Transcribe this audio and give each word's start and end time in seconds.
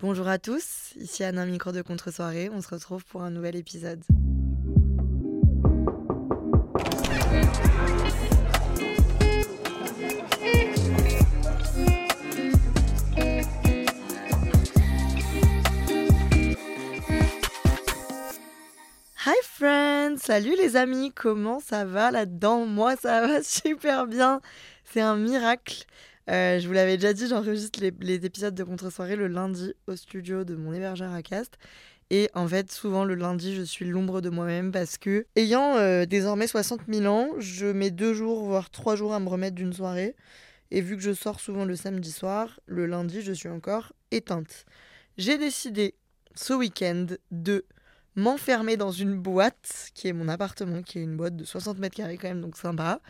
Bonjour 0.00 0.26
à 0.26 0.38
tous, 0.38 0.92
ici 0.96 1.22
Anna 1.22 1.46
Micro 1.46 1.70
de 1.70 1.80
Contre-soirée. 1.80 2.50
On 2.52 2.60
se 2.60 2.68
retrouve 2.68 3.04
pour 3.04 3.22
un 3.22 3.30
nouvel 3.30 3.54
épisode. 3.54 4.02
Hi 19.24 19.32
friends, 19.44 20.16
salut 20.18 20.56
les 20.56 20.74
amis, 20.74 21.12
comment 21.14 21.60
ça 21.60 21.84
va? 21.84 22.10
Là-dedans 22.10 22.66
Moi 22.66 22.96
ça 22.96 23.26
va 23.26 23.42
super 23.44 24.08
bien, 24.08 24.40
c'est 24.84 25.00
un 25.00 25.16
miracle. 25.16 25.84
Euh, 26.30 26.58
je 26.58 26.66
vous 26.66 26.72
l'avais 26.72 26.96
déjà 26.96 27.12
dit, 27.12 27.28
j'enregistre 27.28 27.80
les, 28.00 28.24
épisodes 28.24 28.54
de 28.54 28.64
Contre-soirée 28.64 29.16
le 29.16 29.28
lundi 29.28 29.74
au 29.86 29.96
studio 29.96 30.44
de 30.44 30.54
mon 30.54 30.72
hébergeur 30.72 31.12
à 31.12 31.22
Cast. 31.22 31.58
Et 32.10 32.30
en 32.34 32.46
fait, 32.46 32.70
souvent 32.70 33.04
le 33.04 33.14
lundi, 33.14 33.54
je 33.54 33.62
suis 33.62 33.84
l'ombre 33.84 34.20
de 34.20 34.30
moi-même 34.30 34.72
parce 34.72 34.98
que, 34.98 35.26
ayant 35.36 35.76
euh, 35.76 36.04
désormais 36.06 36.46
60 36.46 36.80
000 36.88 37.06
ans, 37.06 37.30
je 37.38 37.66
mets 37.66 37.90
deux 37.90 38.14
jours, 38.14 38.44
voire 38.44 38.70
trois 38.70 38.96
jours 38.96 39.14
à 39.14 39.20
me 39.20 39.28
remettre 39.28 39.56
d'une 39.56 39.72
soirée. 39.72 40.14
Et 40.70 40.80
vu 40.80 40.96
que 40.96 41.02
je 41.02 41.12
sors 41.12 41.40
souvent 41.40 41.64
le 41.64 41.76
samedi 41.76 42.10
soir, 42.10 42.60
le 42.66 42.86
lundi, 42.86 43.22
je 43.22 43.32
suis 43.32 43.48
encore 43.48 43.92
éteinte. 44.10 44.64
J'ai 45.18 45.38
décidé 45.38 45.94
ce 46.34 46.52
week-end 46.52 47.06
de 47.30 47.64
m'enfermer 48.16 48.76
dans 48.76 48.90
une 48.90 49.16
boîte 49.16 49.90
qui 49.94 50.08
est 50.08 50.12
mon 50.12 50.28
appartement, 50.28 50.82
qui 50.82 50.98
est 50.98 51.02
une 51.02 51.16
boîte 51.16 51.36
de 51.36 51.44
60 51.44 51.78
mètres 51.78 51.96
carrés 51.96 52.16
quand 52.16 52.28
même, 52.28 52.40
donc 52.40 52.56
sympa, 52.56 53.00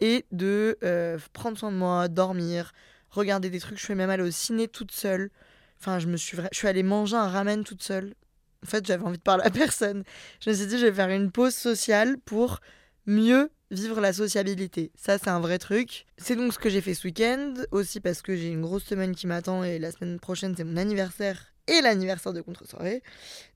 et 0.00 0.24
de 0.32 0.78
euh, 0.82 1.18
prendre 1.32 1.58
soin 1.58 1.70
de 1.70 1.76
moi, 1.76 2.08
dormir, 2.08 2.72
regarder 3.10 3.50
des 3.50 3.60
trucs. 3.60 3.78
Je 3.78 3.84
suis 3.84 3.94
même 3.94 4.10
allée 4.10 4.22
au 4.22 4.30
ciné 4.30 4.68
toute 4.68 4.92
seule. 4.92 5.30
Enfin, 5.78 5.98
je 5.98 6.06
me 6.06 6.16
suis, 6.16 6.36
je 6.52 6.56
suis 6.56 6.68
allée 6.68 6.82
manger 6.82 7.16
un 7.16 7.28
ramen 7.28 7.64
toute 7.64 7.82
seule. 7.82 8.14
En 8.64 8.68
fait, 8.68 8.86
j'avais 8.86 9.04
envie 9.04 9.18
de 9.18 9.22
parler 9.22 9.44
à 9.44 9.50
personne. 9.50 10.04
Je 10.44 10.50
me 10.50 10.54
suis 10.54 10.66
dit, 10.66 10.78
je 10.78 10.86
vais 10.86 10.92
faire 10.92 11.10
une 11.10 11.30
pause 11.30 11.54
sociale 11.54 12.18
pour 12.18 12.60
mieux 13.06 13.50
vivre 13.70 14.00
la 14.00 14.12
sociabilité. 14.12 14.90
Ça, 14.96 15.18
c'est 15.18 15.28
un 15.28 15.40
vrai 15.40 15.58
truc. 15.58 16.06
C'est 16.18 16.36
donc 16.36 16.52
ce 16.52 16.58
que 16.58 16.68
j'ai 16.68 16.80
fait 16.80 16.94
ce 16.94 17.06
week-end, 17.06 17.54
aussi 17.70 18.00
parce 18.00 18.20
que 18.20 18.34
j'ai 18.34 18.48
une 18.48 18.62
grosse 18.62 18.84
semaine 18.84 19.14
qui 19.14 19.26
m'attend 19.26 19.62
et 19.62 19.78
la 19.78 19.92
semaine 19.92 20.18
prochaine, 20.18 20.54
c'est 20.56 20.64
mon 20.64 20.76
anniversaire 20.76 21.52
et 21.66 21.80
l'anniversaire 21.80 22.32
de 22.32 22.40
contre-soirée. 22.40 23.02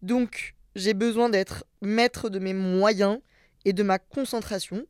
Donc, 0.03 0.55
j'ai 0.77 0.95
besoin 0.95 1.29
d'être 1.29 1.65
maître 1.83 2.29
de 2.29 2.39
mes 2.39 2.55
moyens 2.55 3.19
et 3.65 3.73
de 3.73 3.83
ma 3.83 3.99
concentration. 3.99 4.87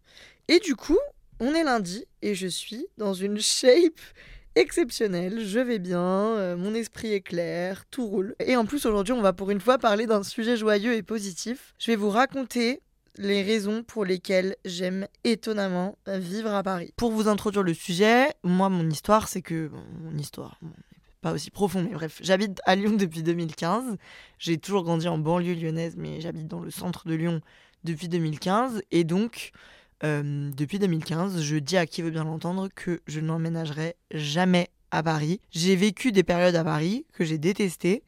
Et 0.48 0.58
du 0.58 0.76
coup, 0.76 0.98
on 1.40 1.54
est 1.54 1.64
lundi 1.64 2.04
et 2.22 2.34
je 2.34 2.46
suis 2.46 2.86
dans 2.98 3.14
une 3.14 3.40
shape 3.40 4.00
exceptionnelle. 4.54 5.44
Je 5.44 5.60
vais 5.60 5.78
bien, 5.78 6.00
euh, 6.00 6.56
mon 6.56 6.74
esprit 6.74 7.12
est 7.12 7.20
clair, 7.20 7.84
tout 7.90 8.06
roule. 8.06 8.34
Et 8.40 8.56
en 8.56 8.66
plus, 8.66 8.86
aujourd'hui, 8.86 9.12
on 9.12 9.22
va 9.22 9.32
pour 9.32 9.50
une 9.50 9.60
fois 9.60 9.78
parler 9.78 10.06
d'un 10.06 10.22
sujet 10.22 10.56
joyeux 10.56 10.94
et 10.94 11.02
positif. 11.02 11.74
Je 11.78 11.90
vais 11.90 11.96
vous 11.96 12.10
raconter 12.10 12.80
les 13.16 13.42
raisons 13.42 13.82
pour 13.82 14.04
lesquelles 14.04 14.56
j'aime 14.64 15.06
étonnamment 15.22 15.96
vivre 16.06 16.52
à 16.52 16.62
Paris. 16.62 16.92
Pour 16.96 17.12
vous 17.12 17.28
introduire 17.28 17.62
le 17.62 17.74
sujet, 17.74 18.28
moi, 18.42 18.68
mon 18.68 18.88
histoire, 18.88 19.28
c'est 19.28 19.42
que. 19.42 19.70
mon 20.02 20.16
histoire. 20.18 20.58
pas 21.20 21.32
aussi 21.32 21.50
profond, 21.50 21.82
mais 21.82 21.94
bref, 21.94 22.18
j'habite 22.22 22.60
à 22.64 22.74
Lyon 22.74 22.92
depuis 22.96 23.22
2015. 23.22 23.96
J'ai 24.38 24.58
toujours 24.58 24.82
grandi 24.82 25.08
en 25.08 25.18
banlieue 25.18 25.54
lyonnaise, 25.54 25.94
mais 25.96 26.20
j'habite 26.20 26.48
dans 26.48 26.60
le 26.60 26.70
centre 26.70 27.06
de 27.06 27.14
Lyon 27.14 27.40
depuis 27.84 28.08
2015. 28.08 28.82
Et 28.90 29.04
donc, 29.04 29.52
euh, 30.02 30.50
depuis 30.56 30.78
2015, 30.78 31.40
je 31.40 31.56
dis 31.56 31.76
à 31.76 31.86
qui 31.86 32.02
veut 32.02 32.10
bien 32.10 32.24
l'entendre 32.24 32.68
que 32.74 33.00
je 33.06 33.20
n'emménagerai 33.20 33.96
jamais 34.10 34.68
à 34.90 35.02
Paris. 35.02 35.40
J'ai 35.50 35.76
vécu 35.76 36.12
des 36.12 36.22
périodes 36.22 36.56
à 36.56 36.64
Paris 36.64 37.06
que 37.12 37.24
j'ai 37.24 37.38
détestées. 37.38 38.02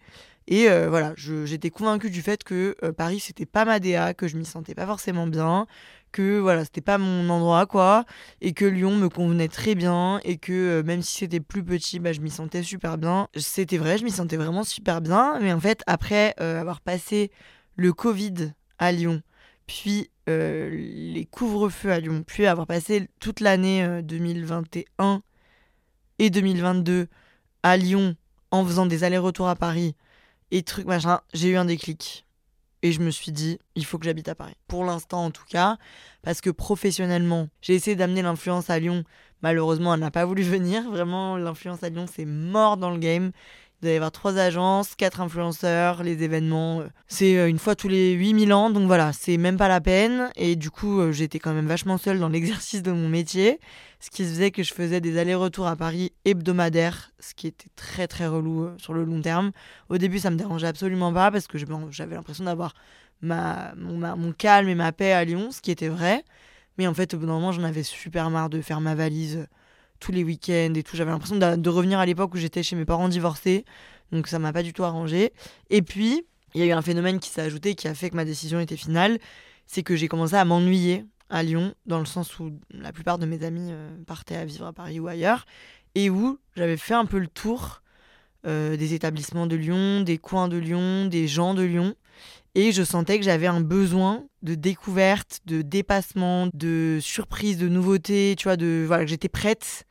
Et 0.48 0.69
euh, 0.69 0.88
voilà, 0.88 1.12
j'étais 1.16 1.70
convaincue 1.70 2.10
du 2.10 2.22
fait 2.22 2.44
que 2.44 2.76
euh, 2.84 2.92
Paris, 2.92 3.19
c'était 3.19 3.46
pas 3.46 3.64
ma 3.64 3.80
DA, 3.80 4.14
que 4.14 4.28
je 4.28 4.36
m'y 4.36 4.44
sentais 4.44 4.75
pas 4.75 4.86
forcément 4.86 5.26
bien, 5.26 5.66
que 6.12 6.38
voilà, 6.38 6.64
c'était 6.64 6.80
pas 6.80 6.98
mon 6.98 7.28
endroit, 7.30 7.66
quoi, 7.66 8.04
et 8.41 8.52
que 8.52 8.64
Lyon 8.64 8.96
me 8.96 9.08
convenait 9.08 9.48
très 9.48 9.75
bien, 9.75 10.20
et 10.22 10.36
que 10.36 10.82
même 10.82 11.02
si 11.02 11.19
c'était 11.19 11.41
plus 11.41 11.64
petit, 11.64 11.98
bah, 11.98 12.12
je 12.12 12.20
m'y 12.20 12.30
sentais 12.30 12.62
super 12.62 12.96
bien. 12.96 13.28
C'était 13.36 13.78
vrai, 13.78 13.98
je 13.98 14.04
m'y 14.04 14.12
sentais 14.12 14.36
vraiment 14.36 14.62
super 14.62 15.00
bien, 15.00 15.41
mais 15.41 15.52
en 15.52 15.60
fait, 15.60 15.82
après 15.88 16.38
avoir 16.38 16.80
passé 16.80 17.32
le 17.75 17.92
Covid 17.92 18.52
à 18.78 18.92
Lyon, 18.92 19.22
puis 19.66 20.10
euh, 20.28 20.70
les 20.70 21.25
couvre-feux 21.25 21.92
à 21.92 22.00
Lyon, 22.00 22.25
puis 22.26 22.47
avoir 22.47 22.66
passé 22.66 23.09
toute 23.20 23.41
l'année 23.41 23.84
euh, 23.84 24.03
2021 24.03 25.22
et 26.19 26.31
2022 26.31 27.06
à 27.62 27.76
Lyon 27.76 28.16
en 28.50 28.64
faisant 28.64 28.87
des 28.87 29.04
allers-retours 29.04 29.48
à 29.48 29.56
Paris 29.56 29.94
et 30.50 30.62
trucs 30.62 30.87
machin, 30.87 31.20
j'ai 31.34 31.48
eu 31.48 31.56
un 31.56 31.64
déclic. 31.64 32.25
Et 32.82 32.92
je 32.92 33.00
me 33.00 33.10
suis 33.10 33.32
dit, 33.32 33.59
il 33.75 33.84
faut 33.84 33.98
que 33.98 34.04
j'habite 34.04 34.28
à 34.28 34.34
Paris. 34.34 34.54
Pour 34.69 34.84
l'instant, 34.84 35.25
en 35.25 35.31
tout 35.31 35.44
cas, 35.48 35.76
parce 36.22 36.41
que 36.41 36.50
professionnellement, 36.50 37.48
j'ai 37.62 37.75
essayé 37.75 37.97
d'amener 37.97 38.22
l'influence 38.22 38.70
à 38.70 38.78
Lyon. 38.78 39.03
Malheureusement, 39.43 39.94
elle 39.94 40.00
n'a 40.00 40.10
pas 40.10 40.25
voulu 40.25 40.43
venir. 40.44 40.88
Vraiment, 40.91 41.37
l'influence 41.37 41.82
à 41.82 41.88
Lyon, 41.88 42.06
c'est 42.12 42.26
mort 42.26 42.76
dans 42.76 42.91
le 42.91 42.98
game. 42.98 43.32
Doit 43.82 43.91
y 43.92 43.97
avoir 43.97 44.10
trois 44.10 44.38
agences, 44.38 44.94
quatre 44.94 45.20
influenceurs, 45.20 46.03
les 46.03 46.22
événements. 46.22 46.81
euh, 46.81 46.88
C'est 47.09 47.37
euh, 47.37 47.48
une 47.48 47.59
fois 47.59 47.75
tous 47.76 47.88
les 47.88 48.12
8000 48.12 48.53
ans, 48.54 48.70
donc 48.70 48.87
voilà, 48.87 49.12
c'est 49.12 49.37
même 49.37 49.59
pas 49.59 49.69
la 49.69 49.82
peine. 49.82 50.31
Et 50.37 50.56
du 50.56 50.70
coup, 50.70 50.98
euh, 51.00 51.12
j'étais 51.12 51.38
quand 51.38 51.53
même 51.53 51.66
vachement 51.66 51.98
seule 51.98 52.19
dans 52.19 52.28
l'exercice 52.31 52.82
de 52.82 52.91
mon 52.91 53.09
métier. 53.09 53.60
Ce 54.00 54.09
qui 54.10 54.25
faisait 54.25 54.50
que 54.50 54.62
je 54.62 54.72
faisais 54.72 55.00
des 55.03 55.19
allers-retours 55.19 55.66
à 55.66 55.76
Paris 55.76 56.12
hebdomadaires, 56.25 57.10
ce 57.19 57.34
qui 57.34 57.47
était 57.48 57.69
très 57.76 58.06
très 58.09 58.26
relou 58.26 58.69
sur 58.78 58.94
le 58.94 59.04
long 59.04 59.20
terme. 59.20 59.53
Au 59.91 59.98
début, 59.98 60.19
ça 60.20 60.31
me 60.31 60.37
dérangeait 60.37 60.66
absolument 60.69 61.12
pas 61.12 61.31
parce 61.31 61.47
que 61.47 61.58
j'avais 61.91 62.14
l'impression 62.14 62.44
d'avoir 62.44 62.75
ma, 63.20 63.75
mon, 63.76 63.97
ma- 63.98 64.16
mon 64.16 64.32
calme 64.32 64.69
et 64.69 64.75
ma 64.75 64.93
paix 64.93 65.12
à 65.12 65.25
Lyon, 65.25 65.50
ce 65.50 65.60
qui 65.60 65.70
était 65.70 65.88
vrai. 65.88 66.25
Mais 66.78 66.87
en 66.87 66.94
fait, 66.94 67.12
au 67.14 67.19
bout 67.19 67.26
d'un 67.26 67.32
moment, 67.32 67.53
j'en 67.53 67.64
avais 67.64 67.82
super 67.82 68.31
marre 68.31 68.50
de 68.50 68.60
faire 68.60 68.81
ma 68.81 68.94
valise 68.94 69.47
tous 69.98 70.12
les 70.12 70.24
week-ends 70.24 70.72
et 70.74 70.82
tout. 70.82 70.96
J'avais 70.96 71.10
l'impression 71.10 71.36
de, 71.36 71.70
revenir 71.70 71.98
à 71.98 72.06
l'époque 72.06 72.34
où 72.34 72.38
j'étais 72.38 72.62
chez 72.62 72.76
mes 72.76 72.84
parents 72.84 73.08
divorcés. 73.08 73.64
Donc 74.12 74.28
ça 74.28 74.38
m'a 74.38 74.52
pas 74.52 74.62
du 74.62 74.72
tout 74.72 74.84
arrangé. 74.84 75.32
Et 75.70 75.82
puis, 75.82 76.24
il 76.54 76.60
y 76.60 76.62
a 76.62 76.66
eu 76.66 76.72
un 76.72 76.82
phénomène 76.82 77.20
qui 77.20 77.30
s'est 77.30 77.42
ajouté 77.42 77.74
qui 77.74 77.88
a 77.88 77.94
fait 77.94 78.10
que 78.10 78.16
ma 78.16 78.24
décision 78.24 78.60
était 78.60 78.76
finale. 78.76 79.18
C'est 79.66 79.82
que 79.82 79.96
j'ai 79.96 80.08
commencé 80.08 80.34
à 80.34 80.44
m'ennuyer 80.44 81.04
à 81.28 81.42
Lyon, 81.42 81.74
dans 81.86 81.98
le 81.98 82.06
sens 82.06 82.38
où 82.38 82.52
la 82.70 82.92
plupart 82.92 83.18
de 83.18 83.26
mes 83.26 83.44
amis 83.44 83.70
euh, 83.72 83.90
partaient 84.06 84.36
à 84.36 84.44
vivre 84.44 84.66
à 84.66 84.72
Paris 84.72 85.00
ou 85.00 85.08
ailleurs, 85.08 85.44
et 85.96 86.08
où 86.08 86.38
j'avais 86.56 86.76
fait 86.76 86.94
un 86.94 87.04
peu 87.04 87.18
le 87.18 87.26
tour 87.26 87.82
euh, 88.46 88.76
des 88.76 88.94
établissements 88.94 89.46
de 89.46 89.56
Lyon, 89.56 90.02
des 90.02 90.18
coins 90.18 90.46
de 90.46 90.56
Lyon, 90.56 91.06
des 91.06 91.26
gens 91.26 91.54
de 91.54 91.62
Lyon. 91.62 91.94
Et 92.54 92.72
je 92.72 92.82
sentais 92.84 93.18
que 93.18 93.24
j'avais 93.24 93.48
un 93.48 93.60
besoin 93.60 94.24
de 94.42 94.54
découverte, 94.54 95.40
de 95.46 95.62
dépassement, 95.62 96.48
de 96.54 96.98
surprise, 97.02 97.58
de 97.58 97.68
nouveauté, 97.68 98.34
tu 98.38 98.44
vois, 98.44 98.56
de 98.56 98.84
voilà, 98.86 99.04
que 99.04 99.10
j'étais 99.10 99.28
prête 99.28 99.85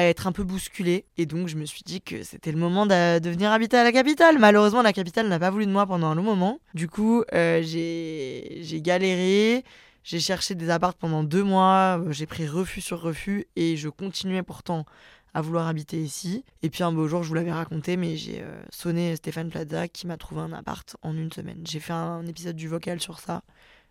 à 0.00 0.08
être 0.08 0.26
un 0.26 0.32
peu 0.32 0.44
bousculée. 0.44 1.04
Et 1.16 1.26
donc 1.26 1.48
je 1.48 1.56
me 1.56 1.64
suis 1.64 1.82
dit 1.84 2.00
que 2.00 2.22
c'était 2.22 2.52
le 2.52 2.58
moment 2.58 2.86
de 2.86 3.28
venir 3.28 3.52
habiter 3.52 3.76
à 3.76 3.84
la 3.84 3.92
capitale. 3.92 4.38
Malheureusement, 4.38 4.82
la 4.82 4.92
capitale 4.92 5.28
n'a 5.28 5.38
pas 5.38 5.50
voulu 5.50 5.66
de 5.66 5.72
moi 5.72 5.86
pendant 5.86 6.08
un 6.08 6.14
long 6.14 6.22
moment. 6.22 6.58
Du 6.74 6.88
coup, 6.88 7.22
euh, 7.34 7.62
j'ai 7.62 8.58
j'ai 8.62 8.80
galéré. 8.80 9.64
J'ai 10.02 10.18
cherché 10.18 10.54
des 10.54 10.70
appartes 10.70 10.98
pendant 10.98 11.22
deux 11.22 11.42
mois, 11.42 12.00
euh, 12.00 12.10
j'ai 12.10 12.24
pris 12.24 12.46
refus 12.48 12.80
sur 12.80 13.02
refus 13.02 13.46
et 13.54 13.76
je 13.76 13.90
continuais 13.90 14.42
pourtant 14.42 14.86
à 15.34 15.42
vouloir 15.42 15.66
habiter 15.68 15.98
ici. 16.00 16.42
Et 16.62 16.70
puis 16.70 16.82
un 16.82 16.90
beau 16.90 17.06
jour, 17.06 17.22
je 17.22 17.28
vous 17.28 17.34
l'avais 17.34 17.52
raconté, 17.52 17.96
mais 17.98 18.16
j'ai 18.16 18.40
euh, 18.40 18.62
sonné 18.70 19.14
Stéphane 19.16 19.50
Plaza 19.50 19.88
qui 19.88 20.06
m'a 20.06 20.16
trouvé 20.16 20.40
un 20.40 20.52
appart 20.52 20.96
en 21.02 21.16
une 21.16 21.30
semaine. 21.30 21.62
J'ai 21.66 21.80
fait 21.80 21.92
un 21.92 22.26
épisode 22.26 22.56
du 22.56 22.66
vocal 22.66 23.00
sur 23.00 23.20
ça. 23.20 23.42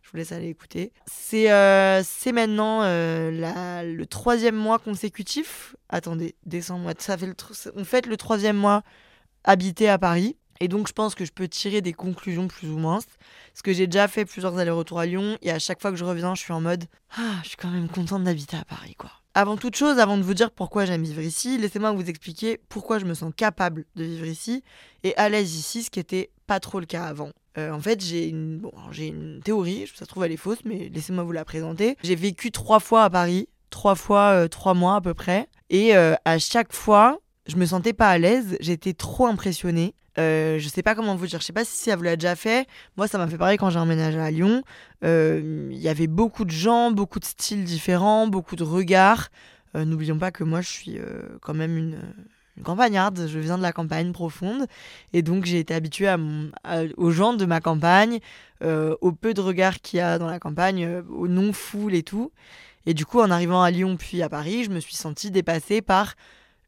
Je 0.01 0.11
vous 0.11 0.17
laisse 0.17 0.31
aller 0.31 0.49
écouter. 0.49 0.91
C'est 1.05 1.51
euh, 1.51 2.01
maintenant 2.33 2.81
euh, 2.83 3.31
la- 3.31 3.83
le 3.83 4.05
troisième 4.05 4.55
mois 4.55 4.79
consécutif. 4.79 5.75
Attendez, 5.89 6.35
décembre, 6.45 6.91
ça 6.97 7.17
fait 7.17 7.27
le 7.27 7.35
on 7.75 7.83
le 8.09 8.17
troisième 8.17 8.57
mois 8.57 8.83
habité 9.43 9.89
à 9.89 9.97
Paris. 9.97 10.35
Et 10.61 10.67
donc, 10.67 10.87
je 10.89 10.93
pense 10.93 11.15
que 11.15 11.23
je 11.23 11.31
peux 11.31 11.47
tirer 11.47 11.81
des 11.81 11.93
conclusions 11.93 12.47
plus 12.47 12.67
ou 12.69 12.77
moins. 12.77 12.99
Parce 13.53 13.61
que 13.63 13.71
j'ai 13.71 13.87
déjà 13.87 14.07
fait 14.07 14.25
plusieurs 14.25 14.57
allers-retours 14.57 14.99
à 14.99 15.05
Lyon. 15.05 15.37
Et 15.41 15.51
à 15.51 15.59
chaque 15.59 15.81
fois 15.81 15.91
que 15.91 15.97
je 15.97 16.03
reviens, 16.03 16.35
je 16.35 16.41
suis 16.41 16.51
en 16.53 16.59
mode 16.59 16.83
Ah, 17.17 17.39
je 17.43 17.49
suis 17.49 17.57
quand 17.57 17.69
même 17.69 17.87
contente 17.87 18.23
d'habiter 18.23 18.57
à 18.57 18.65
Paris, 18.65 18.95
quoi. 18.95 19.11
Avant 19.35 19.57
toute 19.57 19.75
chose, 19.75 19.99
avant 19.99 20.17
de 20.17 20.23
vous 20.23 20.33
dire 20.33 20.51
pourquoi 20.51 20.85
j'aime 20.85 21.03
vivre 21.03 21.21
ici, 21.21 21.57
laissez-moi 21.59 21.91
vous 21.91 22.09
expliquer 22.09 22.59
pourquoi 22.67 22.99
je 22.99 23.05
me 23.05 23.13
sens 23.13 23.31
capable 23.37 23.85
de 23.95 24.03
vivre 24.03 24.25
ici 24.25 24.63
et 25.03 25.15
à 25.17 25.29
l'aise 25.29 25.55
ici, 25.55 25.83
ce 25.83 25.89
qui 25.91 25.99
était 25.99 26.31
pas 26.47 26.59
trop 26.59 26.79
le 26.79 26.87
cas 26.87 27.05
avant. 27.05 27.29
Euh, 27.57 27.71
en 27.71 27.79
fait, 27.79 28.03
j'ai 28.03 28.27
une, 28.27 28.61
théorie, 29.43 29.85
ça 29.93 30.05
se 30.05 30.09
trouve 30.09 30.23
elle 30.23 30.31
est 30.31 30.37
fausse, 30.37 30.59
mais 30.65 30.89
laissez-moi 30.93 31.23
vous 31.23 31.31
la 31.31 31.45
présenter. 31.45 31.97
J'ai 32.03 32.15
vécu 32.15 32.51
trois 32.51 32.79
fois 32.79 33.03
à 33.03 33.09
Paris, 33.09 33.47
trois 33.69 33.95
fois 33.95 34.31
euh, 34.31 34.47
trois 34.47 34.73
mois 34.73 34.95
à 34.95 35.01
peu 35.01 35.13
près, 35.13 35.47
et 35.69 35.95
euh, 35.95 36.15
à 36.25 36.37
chaque 36.39 36.73
fois, 36.73 37.19
je 37.47 37.55
me 37.55 37.65
sentais 37.65 37.93
pas 37.93 38.09
à 38.09 38.17
l'aise, 38.17 38.57
j'étais 38.59 38.93
trop 38.93 39.27
impressionnée. 39.27 39.93
Je 40.17 40.67
sais 40.67 40.83
pas 40.83 40.95
comment 40.95 41.15
vous 41.15 41.27
dire, 41.27 41.39
je 41.39 41.45
sais 41.45 41.53
pas 41.53 41.63
si 41.63 41.77
ça 41.89 41.95
vous 41.95 42.03
l'a 42.03 42.17
déjà 42.17 42.35
fait. 42.35 42.67
Moi, 42.97 43.07
ça 43.07 43.17
m'a 43.17 43.25
fait 43.25 43.37
pareil 43.37 43.57
quand 43.57 43.69
j'ai 43.69 43.79
emménagé 43.79 44.19
à 44.19 44.29
Lyon. 44.29 44.63
Il 45.01 45.77
y 45.77 45.87
avait 45.87 46.07
beaucoup 46.07 46.43
de 46.43 46.51
gens, 46.51 46.91
beaucoup 46.91 47.21
de 47.21 47.25
styles 47.25 47.63
différents, 47.63 48.27
beaucoup 48.27 48.57
de 48.57 48.65
regards. 48.65 49.29
N'oublions 49.75 50.17
pas 50.19 50.31
que 50.31 50.43
moi, 50.43 50.59
je 50.59 50.67
suis 50.67 50.99
quand 51.41 51.53
même 51.53 51.77
une, 51.77 51.99
campagnarde. 52.63 53.27
Je 53.27 53.39
viens 53.39 53.57
de 53.57 53.63
la 53.63 53.71
campagne 53.71 54.11
profonde. 54.11 54.67
Et 55.13 55.21
donc, 55.21 55.45
j'ai 55.45 55.59
été 55.59 55.73
habituée 55.73 56.13
aux 56.97 57.11
gens 57.11 57.33
de 57.33 57.45
ma 57.45 57.61
campagne, 57.61 58.19
euh, 58.63 58.95
au 59.01 59.11
peu 59.11 59.33
de 59.33 59.41
regards 59.41 59.79
qu'il 59.79 59.97
y 59.97 60.01
a 60.01 60.19
dans 60.19 60.27
la 60.27 60.39
campagne, 60.39 60.85
euh, 60.85 61.01
aux 61.09 61.27
non-foules 61.27 61.95
et 61.95 62.03
tout. 62.03 62.31
Et 62.85 62.93
du 62.93 63.05
coup, 63.05 63.19
en 63.19 63.29
arrivant 63.29 63.61
à 63.61 63.71
Lyon 63.71 63.97
puis 63.97 64.21
à 64.21 64.29
Paris, 64.29 64.63
je 64.63 64.69
me 64.69 64.79
suis 64.79 64.95
sentie 64.95 65.31
dépassée 65.31 65.81
par 65.81 66.15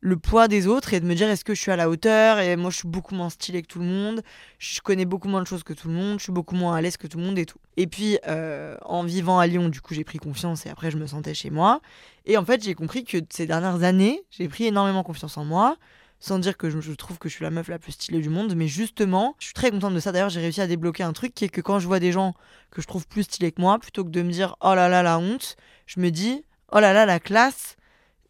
le 0.02 0.18
poids 0.18 0.48
des 0.48 0.66
autres 0.66 0.96
et 0.96 1.00
de 1.00 1.06
me 1.06 1.14
dire 1.14 1.30
est-ce 1.30 1.46
que 1.46 1.54
je 1.54 1.62
suis 1.62 1.72
à 1.72 1.76
la 1.76 1.88
hauteur 1.88 2.40
et 2.40 2.56
moi 2.56 2.72
je 2.72 2.78
suis 2.78 2.88
beaucoup 2.88 3.14
moins 3.14 3.30
stylée 3.30 3.62
que 3.62 3.68
tout 3.68 3.80
le 3.80 3.86
monde 3.86 4.24
je 4.58 4.82
connais 4.82 5.06
beaucoup 5.06 5.28
moins 5.28 5.42
de 5.42 5.48
choses 5.48 5.64
que 5.64 5.74
tout 5.74 5.88
le 5.88 5.94
monde 5.94 6.18
je 6.18 6.24
suis 6.24 6.32
beaucoup 6.34 6.56
moins 6.56 6.76
à 6.76 6.82
l'aise 6.82 6.98
que 6.98 7.06
tout 7.06 7.20
le 7.20 7.24
monde 7.24 7.38
et 7.38 7.46
tout. 7.46 7.60
Et 7.78 7.86
puis 7.86 8.18
euh, 8.28 8.76
en 8.82 9.04
vivant 9.04 9.38
à 9.38 9.46
Lyon 9.46 9.70
du 9.70 9.80
coup 9.80 9.94
j'ai 9.94 10.04
pris 10.04 10.18
confiance 10.18 10.66
et 10.66 10.70
après 10.70 10.90
je 10.90 10.98
me 10.98 11.06
sentais 11.06 11.36
chez 11.36 11.52
moi. 11.52 11.82
Et 12.26 12.36
en 12.36 12.44
fait 12.44 12.64
j'ai 12.64 12.74
compris 12.74 13.04
que 13.04 13.18
ces 13.30 13.46
dernières 13.46 13.84
années 13.84 14.24
j'ai 14.32 14.48
pris 14.50 14.66
énormément 14.66 15.04
confiance 15.04 15.38
en 15.38 15.46
moi 15.46 15.78
sans 16.20 16.40
dire 16.40 16.58
que 16.58 16.70
je, 16.70 16.92
trouve 16.94 17.18
que 17.18 17.30
je 17.30 17.36
suis 17.36 17.44
la 17.44 17.50
meuf 17.50 17.68
la 17.68 17.80
plus 17.80 17.92
stylée 17.92 18.22
du 18.22 18.30
monde 18.30 18.56
mais 18.56 18.68
justement 18.68 19.36
je 19.38 19.46
suis 19.46 19.54
très 19.54 19.70
contente 19.70 19.94
de 19.94 20.00
ça. 20.00 20.12
D'ailleurs 20.12 20.30
j'ai 20.30 20.42
réussi 20.42 20.62
à 20.62 20.68
débloquer 20.68 21.04
un 21.04 21.14
truc 21.14 21.36
qui 21.36 21.46
est 21.46 21.50
que 21.50 21.62
quand 21.62 21.78
je 21.78 21.86
vois 21.86 22.00
des 22.00 22.12
gens 22.12 22.34
que 22.72 22.82
je 22.82 22.88
trouve 22.88 23.08
plus 23.08 23.24
stylés 23.24 23.52
que 23.52 23.62
moi 23.62 23.78
plutôt 23.78 24.04
que 24.04 24.10
de 24.10 24.24
me 24.24 24.32
dire 24.32 24.56
oh 24.62 24.74
là 24.74 24.90
là 24.90 25.04
la 25.04 25.20
honte 25.20 25.58
je 25.86 26.00
me 26.00 26.10
dis 26.10 26.44
oh 26.72 26.80
là 26.80 26.92
là 26.92 27.06
la 27.06 27.20
classe 27.20 27.76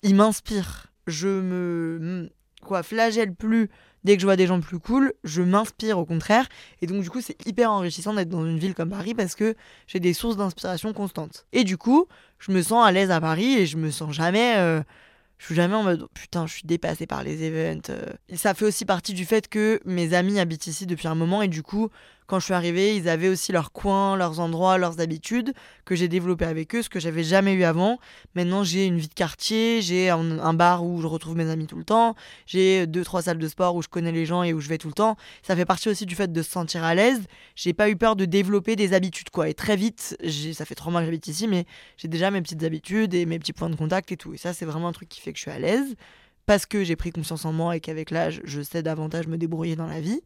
il 0.03 0.15
m'inspire 0.15 0.90
je 1.12 1.28
me 1.28 2.30
quoi 2.62 2.84
flagelle 2.84 3.34
plus 3.34 3.69
dès 4.04 4.16
que 4.16 4.22
je 4.22 4.25
vois 4.25 4.36
des 4.36 4.48
gens 4.48 4.60
plus 4.60 4.80
cool, 4.80 5.13
je 5.24 5.42
m'inspire 5.42 6.00
au 6.00 6.06
contraire 6.06 6.48
et 6.81 6.88
donc 6.88 7.04
du 7.04 7.10
coup 7.10 7.22
c'est 7.22 7.46
hyper 7.46 7.72
enrichissant 7.72 8.13
d'être 8.13 8.30
dans 8.30 8.46
une 8.46 8.58
ville 8.58 8.74
comme 8.74 8.90
Paris 8.90 9.13
parce 9.13 9.36
que 9.36 9.56
j'ai 9.88 10.00
des 10.00 10.13
sources 10.13 10.38
d'inspiration 10.38 10.94
constantes. 10.94 11.46
Et 11.54 11.63
du 11.63 11.78
coup, 11.78 12.08
je 12.40 12.52
me 12.52 12.62
sens 12.62 12.86
à 12.86 12.92
l'aise 12.92 13.12
à 13.12 13.22
Paris 13.22 13.54
et 13.54 13.66
je 13.66 13.78
me 13.78 13.92
sens 13.92 14.13
jamais 14.13 14.56
euh, 14.58 14.81
je 15.42 15.48
suis 15.48 15.56
jamais 15.56 15.74
en 15.74 15.81
mode 15.81 16.08
putain, 16.13 16.46
je 16.46 16.54
suis 16.54 16.68
dépassée 16.68 17.08
par 17.08 17.24
les 17.24 17.44
events. 17.44 17.90
euh. 17.90 18.06
Ça 18.36 18.54
fait 18.54 18.66
aussi 18.66 18.86
partie 18.86 19.13
du 19.16 19.25
fait 19.25 19.48
que 19.48 19.80
mes 19.86 20.13
amis 20.13 20.40
habitent 20.40 20.68
ici 20.68 20.86
depuis 20.86 21.08
un 21.08 21.16
moment 21.16 21.42
et 21.42 21.48
du 21.48 21.63
coup, 21.63 21.90
quand 22.31 22.39
je 22.39 22.45
suis 22.45 22.54
arrivée, 22.54 22.95
ils 22.95 23.10
avaient 23.10 23.28
aussi 23.28 23.51
leurs 23.51 23.74
coins, 23.74 24.16
leurs 24.16 24.39
endroits, 24.39 24.78
leurs 24.78 25.01
habitudes 25.01 25.54
que 25.83 25.95
j'ai 25.95 26.07
développé 26.07 26.45
avec 26.45 26.74
eux, 26.74 26.81
ce 26.81 26.88
que 26.88 26.98
j'avais 26.98 27.25
jamais 27.25 27.51
eu 27.51 27.66
avant. 27.66 28.00
Maintenant, 28.36 28.63
j'ai 28.63 28.86
une 28.86 28.98
vie 28.98 29.10
de 29.10 29.13
quartier, 29.13 29.81
j'ai 29.81 30.10
un, 30.10 30.39
un 30.39 30.54
bar 30.54 30.86
où 30.86 31.01
je 31.01 31.07
retrouve 31.07 31.36
mes 31.36 31.50
amis 31.50 31.68
tout 31.68 31.75
le 31.75 31.83
temps, 31.83 32.16
j'ai 32.45 32.88
deux 32.88 33.04
trois 33.04 33.24
salles 33.24 33.38
de 33.38 33.48
sport 33.50 33.75
où 33.75 33.81
je 33.81 33.89
connais 33.89 34.13
les 34.13 34.25
gens 34.25 34.44
et 34.44 34.54
où 34.54 34.62
je 34.62 34.69
vais 34.69 34.78
tout 34.78 34.88
le 34.88 34.94
temps. 34.94 35.18
Ça 35.44 35.57
fait 35.57 35.66
partie 35.66 35.89
aussi 35.89 36.06
du 36.06 36.16
fait 36.16 36.31
de 36.31 36.42
se 36.42 36.50
sentir 36.50 36.86
à 36.86 36.95
l'aise. 36.95 37.19
J'ai 37.57 37.74
pas 37.74 37.89
eu 37.89 37.98
peur 37.98 38.16
de 38.16 38.24
développer 38.24 38.77
des 38.77 38.94
habitudes 38.94 39.30
quoi. 39.30 39.50
Et 39.50 39.54
très 39.54 39.75
vite, 39.75 40.16
ça 40.54 40.63
fait 40.63 40.75
trois 40.75 40.89
mois 40.89 41.01
que 41.01 41.07
j'habite 41.07 41.27
ici, 41.27 41.50
mais 41.50 41.66
j'ai 41.98 42.07
déjà 42.07 42.31
mes 42.31 42.42
petites 42.42 42.63
habitudes 42.63 43.13
et 43.13 43.25
mes 43.25 43.39
petits 43.39 43.51
points 43.51 43.69
de 43.69 43.75
contact 43.75 44.10
et 44.13 44.16
tout. 44.16 44.34
Et 44.34 44.38
ça, 44.38 44.54
c'est 44.54 44.66
vraiment 44.66 44.88
un 44.88 44.94
truc 44.94 45.10
qui 45.10 45.19
fait 45.19 45.34
que 45.34 45.38
je 45.38 45.42
suis 45.42 45.51
à 45.51 45.60
l'aise 45.60 45.98
parce 46.45 46.66
que 46.66 46.84
j'ai 46.84 46.95
pris 46.95 47.12
confiance 47.12 47.45
en 47.45 47.54
moi 47.54 47.75
et 47.75 47.80
qu'avec 47.80 48.12
l'âge, 48.12 48.42
je 48.44 48.62
sais 48.62 48.84
davantage 48.84 49.27
me 49.27 49.38
débrouiller 49.38 49.75
dans 49.75 49.88
la 49.88 50.00
vie. 50.00 50.22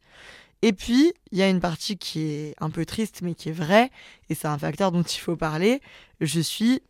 Et 0.65 0.73
puis, 0.73 1.13
il 1.31 1.37
y 1.37 1.43
a 1.43 1.47
une 1.47 1.59
partie 1.59 1.95
qui 1.95 2.21
est 2.21 2.55
un 2.59 2.71
peu 2.71 2.87
triste, 2.87 3.19
mais 3.21 3.35
qui 3.35 3.49
est 3.49 3.51
vraie, 3.51 3.91
et 4.31 4.33
c'est 4.33 4.47
un 4.47 4.57
facteur 4.57 4.91
dont 4.91 5.03
il 5.03 5.19
faut 5.19 5.35
parler. 5.35 5.79
Je 6.21 6.39
suis 6.39 6.81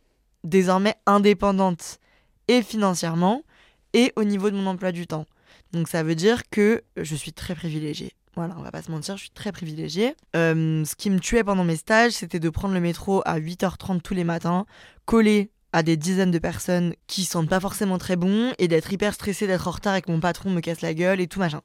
désormais 0.44 0.94
indépendante 1.04 1.98
et 2.48 2.62
financièrement 2.62 3.42
et 3.92 4.14
au 4.16 4.24
niveau 4.24 4.48
de 4.48 4.56
mon 4.56 4.66
emploi 4.66 4.92
du 4.92 5.06
temps. 5.06 5.26
Donc 5.72 5.88
ça 5.88 6.02
veut 6.02 6.14
dire 6.14 6.48
que 6.48 6.84
je 6.96 7.14
suis 7.14 7.34
très 7.34 7.54
privilégiée. 7.54 8.12
Voilà, 8.34 8.54
on 8.56 8.62
va 8.62 8.70
pas 8.70 8.80
se 8.80 8.90
mentir, 8.90 9.18
je 9.18 9.24
suis 9.24 9.30
très 9.30 9.52
privilégiée. 9.52 10.14
Euh, 10.36 10.82
ce 10.86 10.94
qui 10.94 11.10
me 11.10 11.20
tuait 11.20 11.44
pendant 11.44 11.64
mes 11.64 11.76
stages, 11.76 12.12
c'était 12.12 12.40
de 12.40 12.48
prendre 12.48 12.72
le 12.72 12.80
métro 12.80 13.20
à 13.26 13.38
8h30 13.38 14.00
tous 14.00 14.14
les 14.14 14.24
matins, 14.24 14.64
collé 15.04 15.50
à 15.74 15.82
des 15.82 15.98
dizaines 15.98 16.30
de 16.30 16.38
personnes 16.38 16.94
qui 17.06 17.26
sentent 17.26 17.50
pas 17.50 17.60
forcément 17.60 17.98
très 17.98 18.16
bon 18.16 18.54
et 18.58 18.68
d'être 18.68 18.90
hyper 18.90 19.12
stressée 19.12 19.46
d'être 19.46 19.68
en 19.68 19.72
retard 19.72 19.96
et 19.96 20.00
que 20.00 20.10
mon 20.10 20.20
patron 20.20 20.48
me 20.48 20.60
casse 20.60 20.80
la 20.80 20.94
gueule 20.94 21.20
et 21.20 21.26
tout 21.26 21.38
machin. 21.38 21.60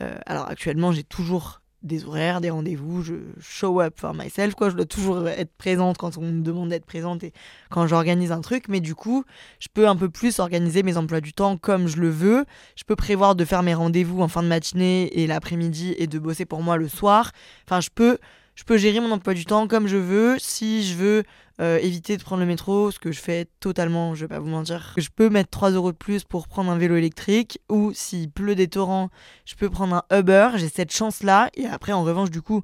Euh, 0.00 0.16
alors 0.26 0.48
actuellement, 0.48 0.92
j'ai 0.92 1.04
toujours 1.04 1.60
des 1.82 2.04
horaires, 2.04 2.40
des 2.40 2.50
rendez-vous, 2.50 3.02
je 3.02 3.14
show 3.40 3.80
up 3.80 3.94
for 3.96 4.12
myself, 4.12 4.54
quoi. 4.54 4.70
Je 4.70 4.76
dois 4.76 4.86
toujours 4.86 5.28
être 5.28 5.52
présente 5.56 5.98
quand 5.98 6.18
on 6.18 6.22
me 6.22 6.42
demande 6.42 6.70
d'être 6.70 6.84
présente 6.84 7.22
et 7.22 7.32
quand 7.70 7.86
j'organise 7.86 8.32
un 8.32 8.40
truc, 8.40 8.64
mais 8.68 8.80
du 8.80 8.94
coup, 8.94 9.24
je 9.60 9.68
peux 9.72 9.86
un 9.88 9.96
peu 9.96 10.08
plus 10.08 10.38
organiser 10.40 10.82
mes 10.82 10.96
emplois 10.96 11.20
du 11.20 11.32
temps 11.32 11.56
comme 11.56 11.86
je 11.86 11.98
le 11.98 12.10
veux. 12.10 12.44
Je 12.74 12.84
peux 12.84 12.96
prévoir 12.96 13.34
de 13.36 13.44
faire 13.44 13.62
mes 13.62 13.74
rendez-vous 13.74 14.20
en 14.20 14.28
fin 14.28 14.42
de 14.42 14.48
matinée 14.48 15.20
et 15.20 15.26
l'après-midi 15.26 15.94
et 15.98 16.06
de 16.06 16.18
bosser 16.18 16.44
pour 16.44 16.62
moi 16.62 16.76
le 16.76 16.88
soir. 16.88 17.30
Enfin, 17.66 17.80
je 17.80 17.90
peux, 17.94 18.18
je 18.56 18.64
peux 18.64 18.78
gérer 18.78 19.00
mon 19.00 19.12
emploi 19.12 19.34
du 19.34 19.44
temps 19.44 19.68
comme 19.68 19.86
je 19.86 19.98
veux. 19.98 20.36
Si 20.40 20.82
je 20.82 20.94
veux 20.96 21.22
euh, 21.60 21.78
éviter 21.78 22.16
de 22.16 22.22
prendre 22.22 22.40
le 22.40 22.46
métro, 22.46 22.90
ce 22.90 22.98
que 22.98 23.12
je 23.12 23.20
fais 23.20 23.46
totalement, 23.60 24.14
je 24.14 24.22
vais 24.22 24.28
pas 24.28 24.40
vous 24.40 24.48
mentir. 24.48 24.94
Je 24.96 25.08
peux 25.14 25.28
mettre 25.28 25.50
3 25.50 25.70
euros 25.72 25.92
de 25.92 25.96
plus 25.96 26.24
pour 26.24 26.48
prendre 26.48 26.70
un 26.70 26.78
vélo 26.78 26.96
électrique 26.96 27.60
ou 27.68 27.92
s'il 27.92 28.30
pleut 28.30 28.54
des 28.54 28.66
torrents, 28.66 29.10
je 29.44 29.54
peux 29.54 29.68
prendre 29.68 30.02
un 30.10 30.18
Uber. 30.18 30.50
J'ai 30.56 30.70
cette 30.70 30.90
chance-là 30.90 31.50
et 31.54 31.66
après, 31.66 31.92
en 31.92 32.02
revanche, 32.02 32.30
du 32.30 32.40
coup, 32.40 32.62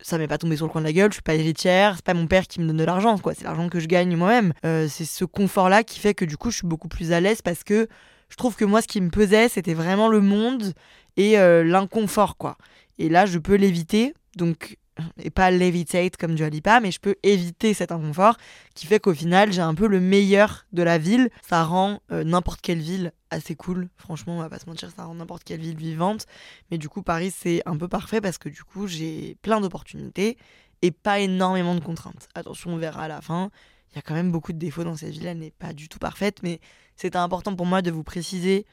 ça 0.00 0.18
m'est 0.18 0.28
pas 0.28 0.36
tombé 0.36 0.56
sur 0.56 0.66
le 0.66 0.72
coin 0.72 0.82
de 0.82 0.86
la 0.86 0.92
gueule, 0.92 1.10
je 1.10 1.14
suis 1.14 1.22
pas 1.22 1.34
héritière, 1.34 1.94
c'est 1.96 2.04
pas 2.04 2.12
mon 2.12 2.26
père 2.26 2.46
qui 2.46 2.60
me 2.60 2.66
donne 2.66 2.76
de 2.76 2.84
l'argent, 2.84 3.16
quoi. 3.16 3.32
C'est 3.32 3.44
l'argent 3.44 3.70
que 3.70 3.80
je 3.80 3.86
gagne 3.86 4.14
moi-même. 4.16 4.52
Euh, 4.66 4.86
c'est 4.88 5.06
ce 5.06 5.24
confort-là 5.24 5.84
qui 5.84 5.98
fait 5.98 6.12
que 6.12 6.26
du 6.26 6.36
coup, 6.36 6.50
je 6.50 6.58
suis 6.58 6.66
beaucoup 6.66 6.88
plus 6.88 7.12
à 7.12 7.20
l'aise 7.20 7.40
parce 7.40 7.64
que 7.64 7.88
je 8.28 8.36
trouve 8.36 8.56
que 8.56 8.66
moi, 8.66 8.82
ce 8.82 8.88
qui 8.88 9.00
me 9.00 9.08
pesait, 9.08 9.48
c'était 9.48 9.72
vraiment 9.72 10.08
le 10.08 10.20
monde 10.20 10.74
et 11.16 11.38
euh, 11.38 11.64
l'inconfort, 11.64 12.36
quoi. 12.36 12.58
Et 12.98 13.08
là, 13.08 13.24
je 13.24 13.38
peux 13.38 13.54
l'éviter, 13.54 14.12
donc 14.36 14.76
et 15.18 15.30
pas 15.30 15.50
levitate 15.50 16.16
comme 16.16 16.34
du 16.34 16.44
Alipa, 16.44 16.80
mais 16.80 16.90
je 16.90 17.00
peux 17.00 17.16
éviter 17.22 17.74
cet 17.74 17.92
inconfort 17.92 18.36
qui 18.74 18.86
fait 18.86 19.00
qu'au 19.00 19.14
final, 19.14 19.52
j'ai 19.52 19.60
un 19.60 19.74
peu 19.74 19.86
le 19.86 20.00
meilleur 20.00 20.66
de 20.72 20.82
la 20.82 20.98
ville. 20.98 21.30
Ça 21.46 21.64
rend 21.64 22.00
euh, 22.12 22.24
n'importe 22.24 22.60
quelle 22.60 22.80
ville 22.80 23.12
assez 23.30 23.56
cool. 23.56 23.88
Franchement, 23.96 24.36
on 24.36 24.40
va 24.40 24.48
pas 24.48 24.58
se 24.58 24.66
mentir, 24.66 24.90
ça 24.94 25.04
rend 25.04 25.14
n'importe 25.14 25.44
quelle 25.44 25.60
ville 25.60 25.76
vivante. 25.76 26.26
Mais 26.70 26.78
du 26.78 26.88
coup, 26.88 27.02
Paris, 27.02 27.32
c'est 27.36 27.62
un 27.66 27.76
peu 27.76 27.88
parfait 27.88 28.20
parce 28.20 28.38
que 28.38 28.48
du 28.48 28.62
coup, 28.62 28.86
j'ai 28.86 29.36
plein 29.42 29.60
d'opportunités 29.60 30.36
et 30.82 30.90
pas 30.90 31.20
énormément 31.20 31.74
de 31.74 31.80
contraintes. 31.80 32.28
Attention, 32.34 32.74
on 32.74 32.76
verra 32.76 33.04
à 33.04 33.08
la 33.08 33.20
fin. 33.20 33.50
Il 33.92 33.96
y 33.96 33.98
a 33.98 34.02
quand 34.02 34.14
même 34.14 34.32
beaucoup 34.32 34.52
de 34.52 34.58
défauts 34.58 34.84
dans 34.84 34.96
cette 34.96 35.10
ville, 35.10 35.26
elle 35.26 35.38
n'est 35.38 35.52
pas 35.52 35.72
du 35.72 35.88
tout 35.88 35.98
parfaite, 35.98 36.38
mais 36.42 36.60
c'était 36.96 37.18
important 37.18 37.54
pour 37.54 37.64
moi 37.64 37.80
de 37.80 37.92
vous 37.92 38.02
préciser 38.02 38.66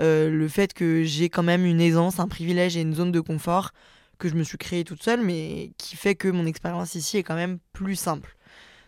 euh, 0.00 0.30
le 0.30 0.48
fait 0.48 0.74
que 0.74 1.02
j'ai 1.02 1.28
quand 1.28 1.42
même 1.42 1.64
une 1.64 1.80
aisance, 1.80 2.20
un 2.20 2.28
privilège 2.28 2.76
et 2.76 2.82
une 2.82 2.94
zone 2.94 3.10
de 3.10 3.20
confort 3.20 3.72
que 4.20 4.28
je 4.28 4.34
me 4.34 4.44
suis 4.44 4.58
créée 4.58 4.84
toute 4.84 5.02
seule, 5.02 5.22
mais 5.22 5.72
qui 5.78 5.96
fait 5.96 6.14
que 6.14 6.28
mon 6.28 6.46
expérience 6.46 6.94
ici 6.94 7.16
est 7.16 7.24
quand 7.24 7.34
même 7.34 7.58
plus 7.72 7.96
simple. 7.96 8.36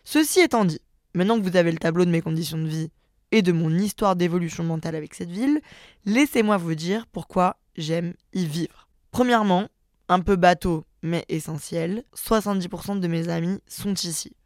Ceci 0.04 0.40
étant 0.40 0.64
dit, 0.64 0.80
maintenant 1.14 1.40
que 1.40 1.48
vous 1.48 1.56
avez 1.56 1.72
le 1.72 1.78
tableau 1.78 2.04
de 2.04 2.10
mes 2.10 2.20
conditions 2.20 2.58
de 2.58 2.68
vie 2.68 2.90
et 3.32 3.42
de 3.42 3.50
mon 3.50 3.70
histoire 3.70 4.14
d'évolution 4.14 4.62
mentale 4.62 4.94
avec 4.94 5.14
cette 5.14 5.30
ville, 5.30 5.60
laissez-moi 6.04 6.58
vous 6.58 6.74
dire 6.74 7.06
pourquoi 7.06 7.56
j'aime 7.76 8.14
y 8.34 8.46
vivre. 8.46 8.88
Premièrement, 9.10 9.68
un 10.08 10.20
peu 10.20 10.36
bateau, 10.36 10.84
mais 11.02 11.24
essentiel, 11.28 12.04
70% 12.14 13.00
de 13.00 13.08
mes 13.08 13.28
amis 13.28 13.58
sont 13.66 13.94
ici. 13.94 14.36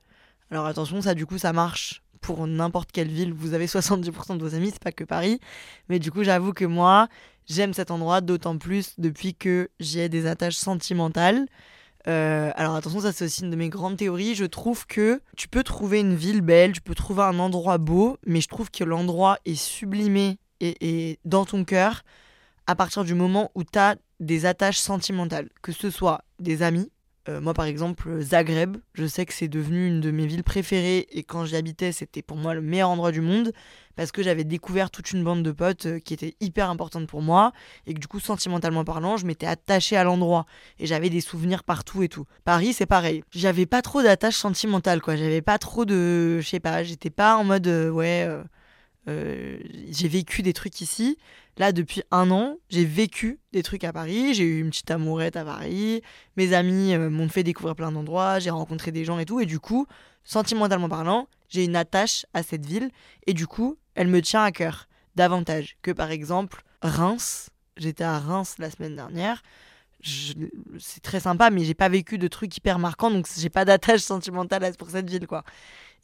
Alors 0.50 0.66
attention, 0.66 1.02
ça 1.02 1.14
du 1.14 1.26
coup 1.26 1.38
ça 1.38 1.52
marche 1.52 2.02
pour 2.26 2.45
n'importe 2.49 2.90
quelle 2.90 3.06
ville, 3.06 3.33
vous 3.33 3.54
avez 3.54 3.66
70% 3.66 4.37
de 4.37 4.42
vos 4.42 4.56
amis, 4.56 4.71
c'est 4.73 4.83
pas 4.83 4.90
que 4.90 5.04
Paris, 5.04 5.38
mais 5.88 6.00
du 6.00 6.11
coup 6.11 6.25
j'avoue 6.25 6.52
que 6.52 6.64
moi, 6.64 7.06
j'aime 7.49 7.73
cet 7.73 7.92
endroit 7.92 8.21
d'autant 8.21 8.59
plus 8.59 8.95
depuis 8.99 9.37
que 9.37 9.71
j'y 9.78 10.00
ai 10.00 10.09
des 10.09 10.26
attaches 10.26 10.56
sentimentales. 10.56 11.47
Euh, 12.09 12.50
alors 12.56 12.75
attention, 12.75 12.99
ça 12.99 13.12
c'est 13.12 13.26
aussi 13.26 13.45
une 13.45 13.50
de 13.50 13.56
mes 13.56 13.68
grandes 13.68 13.97
théories. 13.97 14.35
Je 14.35 14.45
trouve 14.45 14.88
que 14.88 15.21
tu 15.37 15.47
peux 15.47 15.62
trouver 15.62 16.00
une 16.00 16.16
ville 16.16 16.40
belle, 16.40 16.73
tu 16.73 16.80
peux 16.80 16.97
trouver 16.97 17.23
un 17.23 17.38
endroit 17.38 17.78
beau, 17.78 18.18
mais 18.26 18.40
je 18.40 18.49
trouve 18.49 18.73
que 18.73 18.83
l'endroit 18.83 19.38
est 19.45 19.54
sublimé 19.54 20.38
et, 20.59 20.75
et 20.80 21.18
dans 21.25 21.45
ton 21.45 21.62
cœur 21.62 22.02
à 22.66 22.75
partir 22.75 23.04
du 23.04 23.14
moment 23.14 23.52
où 23.54 23.62
tu 23.62 23.78
as 23.78 23.95
des 24.18 24.47
attaches 24.47 24.78
sentimentales, 24.78 25.49
que 25.62 25.71
ce 25.71 25.90
soit 25.90 26.23
des 26.40 26.62
amis. 26.62 26.90
Euh, 27.28 27.40
moi 27.40 27.54
par 27.54 27.64
exemple, 27.64 28.21
Zagreb, 28.21 28.76
je 28.95 29.06
sais 29.06 29.26
que 29.26 29.33
c'est 29.33 29.49
devenu 29.49 29.87
une 29.88 30.00
de 30.00 30.11
mes 30.11 30.26
villes 30.26 30.45
préférées 30.45 31.06
et 31.11 31.23
quand 31.23 31.45
j'y 31.45 31.56
habitais, 31.56 31.92
c'était 31.92 32.23
pour 32.23 32.37
moi 32.37 32.54
le 32.54 32.61
meilleur 32.61 32.88
endroit 32.88 33.12
du 33.12 33.21
monde 33.21 33.52
parce 33.97 34.12
que 34.12 34.23
j'avais 34.23 34.45
découvert 34.45 34.90
toute 34.90 35.11
une 35.12 35.25
bande 35.25 35.42
de 35.42 35.50
potes 35.50 35.87
euh, 35.87 35.99
qui 35.99 36.14
était 36.14 36.37
hyper 36.40 36.71
importante 36.71 37.09
pour 37.09 37.23
moi 37.23 37.52
et 37.87 37.95
que 37.95 37.99
du 37.99 38.06
coup 38.06 38.21
sentimentalement 38.21 38.85
parlant 38.85 39.16
je 39.16 39.26
m'étais 39.26 39.47
attachée 39.47 39.97
à 39.97 40.04
l'endroit 40.04 40.47
et 40.78 40.87
j'avais 40.87 41.11
des 41.11 41.21
souvenirs 41.21 41.64
partout 41.64 42.02
et 42.02 42.09
tout. 42.09 42.26
Paris 42.45 42.73
c'est 42.73 42.87
pareil. 42.87 43.25
J'avais 43.30 43.66
pas 43.66 43.83
trop 43.83 44.02
d'attache 44.02 44.37
sentimentale 44.37 45.00
quoi. 45.00 45.16
J'avais 45.16 45.42
pas 45.42 45.59
trop 45.59 45.85
de 45.85 46.38
je 46.40 46.47
sais 46.49 46.61
pas 46.61 46.85
j'étais 46.85 47.11
pas 47.11 47.37
en 47.37 47.45
mode 47.45 47.66
euh, 47.66 47.90
ouais 47.90 48.28
euh, 49.08 49.58
j'ai 49.90 50.08
vécu 50.08 50.42
des 50.42 50.52
trucs 50.52 50.80
ici. 50.80 51.18
Là, 51.58 51.72
depuis 51.72 52.02
un 52.10 52.30
an, 52.30 52.58
j'ai 52.68 52.84
vécu 52.84 53.38
des 53.52 53.62
trucs 53.62 53.84
à 53.84 53.92
Paris. 53.92 54.34
J'ai 54.34 54.44
eu 54.44 54.60
une 54.60 54.70
petite 54.70 54.90
amourette 54.90 55.36
à 55.36 55.44
Paris. 55.44 56.02
Mes 56.36 56.52
amis 56.52 56.94
euh, 56.94 57.08
m'ont 57.08 57.28
fait 57.28 57.42
découvrir 57.42 57.76
plein 57.76 57.92
d'endroits. 57.92 58.38
J'ai 58.38 58.50
rencontré 58.50 58.92
des 58.92 59.04
gens 59.04 59.18
et 59.18 59.25
tout. 59.25 59.40
Et 59.40 59.46
du 59.46 59.60
coup, 59.60 59.86
sentimentalement 60.25 60.88
parlant, 60.88 61.28
j'ai 61.48 61.64
une 61.64 61.76
attache 61.76 62.26
à 62.34 62.42
cette 62.42 62.66
ville. 62.66 62.90
Et 63.26 63.32
du 63.32 63.46
coup, 63.46 63.76
elle 63.94 64.08
me 64.08 64.20
tient 64.20 64.42
à 64.42 64.52
cœur 64.52 64.88
davantage 65.14 65.76
que 65.82 65.90
par 65.90 66.10
exemple 66.10 66.62
Reims. 66.82 67.50
J'étais 67.76 68.04
à 68.04 68.18
Reims 68.18 68.56
la 68.58 68.70
semaine 68.70 68.96
dernière. 68.96 69.42
C'est 70.78 71.02
très 71.02 71.20
sympa, 71.20 71.50
mais 71.50 71.64
j'ai 71.64 71.75
pas 71.75 71.88
vécu 71.88 72.18
de 72.18 72.28
trucs 72.28 72.54
hyper 72.56 72.78
marquants, 72.78 73.10
donc 73.10 73.26
j'ai 73.36 73.48
pas 73.48 73.64
d'attache 73.64 74.00
sentimentale 74.02 74.70
pour 74.78 74.90
cette 74.90 75.08
ville, 75.08 75.26
quoi. 75.26 75.42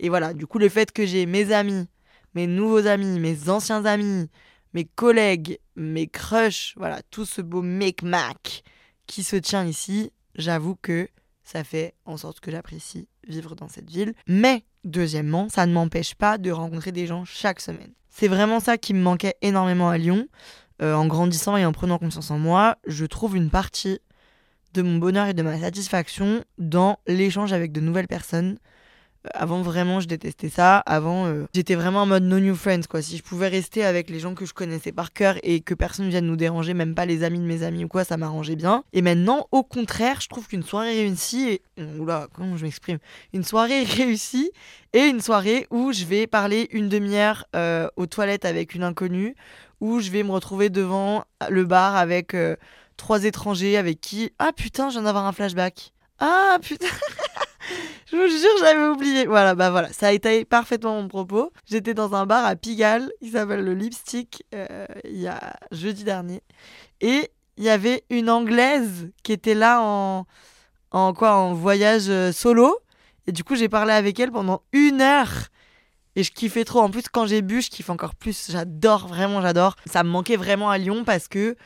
Et 0.00 0.08
voilà, 0.08 0.32
du 0.34 0.46
coup, 0.46 0.58
le 0.58 0.68
fait 0.68 0.90
que 0.90 1.06
j'ai 1.06 1.26
mes 1.26 1.52
amis 1.52 1.86
mes 2.34 2.46
nouveaux 2.46 2.86
amis, 2.86 3.20
mes 3.20 3.48
anciens 3.48 3.84
amis, 3.84 4.28
mes 4.74 4.84
collègues, 4.84 5.58
mes 5.76 6.06
crushs, 6.06 6.74
voilà, 6.76 7.00
tout 7.10 7.24
ce 7.24 7.40
beau 7.40 7.62
make-mac 7.62 8.62
qui 9.06 9.22
se 9.22 9.36
tient 9.36 9.64
ici, 9.64 10.12
j'avoue 10.34 10.76
que 10.76 11.08
ça 11.44 11.64
fait 11.64 11.94
en 12.04 12.16
sorte 12.16 12.40
que 12.40 12.50
j'apprécie 12.50 13.08
vivre 13.26 13.54
dans 13.54 13.68
cette 13.68 13.90
ville. 13.90 14.14
Mais, 14.26 14.64
deuxièmement, 14.84 15.48
ça 15.48 15.66
ne 15.66 15.72
m'empêche 15.72 16.14
pas 16.14 16.38
de 16.38 16.50
rencontrer 16.50 16.92
des 16.92 17.06
gens 17.06 17.24
chaque 17.24 17.60
semaine. 17.60 17.92
C'est 18.08 18.28
vraiment 18.28 18.60
ça 18.60 18.78
qui 18.78 18.94
me 18.94 19.02
manquait 19.02 19.36
énormément 19.42 19.88
à 19.88 19.98
Lyon. 19.98 20.28
Euh, 20.82 20.94
en 20.94 21.06
grandissant 21.06 21.56
et 21.56 21.64
en 21.64 21.72
prenant 21.72 21.98
confiance 21.98 22.32
en 22.32 22.38
moi, 22.38 22.76
je 22.86 23.04
trouve 23.04 23.36
une 23.36 23.50
partie 23.50 24.00
de 24.74 24.82
mon 24.82 24.96
bonheur 24.96 25.28
et 25.28 25.34
de 25.34 25.42
ma 25.42 25.60
satisfaction 25.60 26.44
dans 26.58 26.98
l'échange 27.06 27.52
avec 27.52 27.70
de 27.70 27.80
nouvelles 27.80 28.08
personnes, 28.08 28.58
avant, 29.34 29.62
vraiment, 29.62 30.00
je 30.00 30.08
détestais 30.08 30.48
ça. 30.48 30.78
Avant, 30.78 31.26
euh, 31.26 31.46
j'étais 31.54 31.74
vraiment 31.74 32.02
en 32.02 32.06
mode 32.06 32.24
no 32.24 32.40
new 32.40 32.54
friends, 32.54 32.82
quoi. 32.88 33.02
Si 33.02 33.16
je 33.16 33.22
pouvais 33.22 33.48
rester 33.48 33.84
avec 33.84 34.10
les 34.10 34.18
gens 34.18 34.34
que 34.34 34.46
je 34.46 34.52
connaissais 34.52 34.92
par 34.92 35.12
cœur 35.12 35.36
et 35.42 35.60
que 35.60 35.74
personne 35.74 36.08
vienne 36.08 36.26
nous 36.26 36.36
déranger, 36.36 36.74
même 36.74 36.94
pas 36.94 37.06
les 37.06 37.22
amis 37.22 37.38
de 37.38 37.44
mes 37.44 37.62
amis 37.62 37.84
ou 37.84 37.88
quoi, 37.88 38.04
ça 38.04 38.16
m'arrangeait 38.16 38.56
bien. 38.56 38.84
Et 38.92 39.02
maintenant, 39.02 39.46
au 39.52 39.62
contraire, 39.62 40.20
je 40.20 40.28
trouve 40.28 40.48
qu'une 40.48 40.62
soirée 40.62 40.92
réussie, 40.92 41.48
et... 41.48 41.62
oula, 41.98 42.28
comment 42.34 42.56
je 42.56 42.64
m'exprime? 42.64 42.98
Une 43.32 43.44
soirée 43.44 43.82
réussie 43.84 44.50
et 44.92 45.06
une 45.06 45.20
soirée 45.20 45.66
où 45.70 45.92
je 45.92 46.04
vais 46.04 46.26
parler 46.26 46.68
une 46.72 46.88
demi-heure 46.88 47.46
euh, 47.54 47.88
aux 47.96 48.06
toilettes 48.06 48.44
avec 48.44 48.74
une 48.74 48.82
inconnue, 48.82 49.36
où 49.80 50.00
je 50.00 50.10
vais 50.10 50.22
me 50.22 50.30
retrouver 50.30 50.68
devant 50.68 51.24
le 51.48 51.64
bar 51.64 51.96
avec 51.96 52.34
euh, 52.34 52.56
trois 52.96 53.24
étrangers 53.24 53.76
avec 53.76 54.00
qui. 54.00 54.32
Ah 54.38 54.52
putain, 54.52 54.88
je 54.88 54.94
viens 54.94 55.02
d'avoir 55.02 55.26
un 55.26 55.32
flashback. 55.32 55.92
Ah 56.18 56.58
putain 56.60 56.86
Je 58.12 58.18
vous 58.18 58.28
jure, 58.28 58.58
j'avais 58.60 58.84
oublié. 58.88 59.24
Voilà, 59.24 59.54
bah 59.54 59.70
voilà, 59.70 59.90
ça 59.90 60.08
a 60.08 60.12
été 60.12 60.44
parfaitement 60.44 61.00
mon 61.00 61.08
propos. 61.08 61.50
J'étais 61.64 61.94
dans 61.94 62.14
un 62.14 62.26
bar 62.26 62.44
à 62.44 62.56
Pigalle, 62.56 63.10
qui 63.22 63.30
s'appelle 63.30 63.64
le 63.64 63.72
Lipstick, 63.72 64.44
euh, 64.54 64.84
il 65.04 65.18
y 65.18 65.28
a 65.28 65.54
jeudi 65.70 66.04
dernier. 66.04 66.42
Et 67.00 67.30
il 67.56 67.64
y 67.64 67.70
avait 67.70 68.04
une 68.10 68.28
Anglaise 68.28 69.10
qui 69.22 69.32
était 69.32 69.54
là 69.54 69.80
en, 69.80 70.26
en 70.90 71.14
quoi, 71.14 71.36
en 71.36 71.54
voyage 71.54 72.10
euh, 72.10 72.32
solo. 72.32 72.76
Et 73.26 73.32
du 73.32 73.44
coup, 73.44 73.56
j'ai 73.56 73.70
parlé 73.70 73.94
avec 73.94 74.20
elle 74.20 74.30
pendant 74.30 74.60
une 74.74 75.00
heure. 75.00 75.46
Et 76.14 76.22
je 76.22 76.32
kiffais 76.32 76.64
trop. 76.64 76.80
En 76.80 76.90
plus, 76.90 77.04
quand 77.10 77.24
j'ai 77.24 77.40
bu, 77.40 77.62
je 77.62 77.70
kiffe 77.70 77.88
encore 77.88 78.14
plus. 78.14 78.50
J'adore, 78.50 79.06
vraiment, 79.08 79.40
j'adore. 79.40 79.74
Ça 79.86 80.02
me 80.02 80.10
manquait 80.10 80.36
vraiment 80.36 80.68
à 80.68 80.76
Lyon 80.76 81.04
parce 81.06 81.28
que 81.28 81.56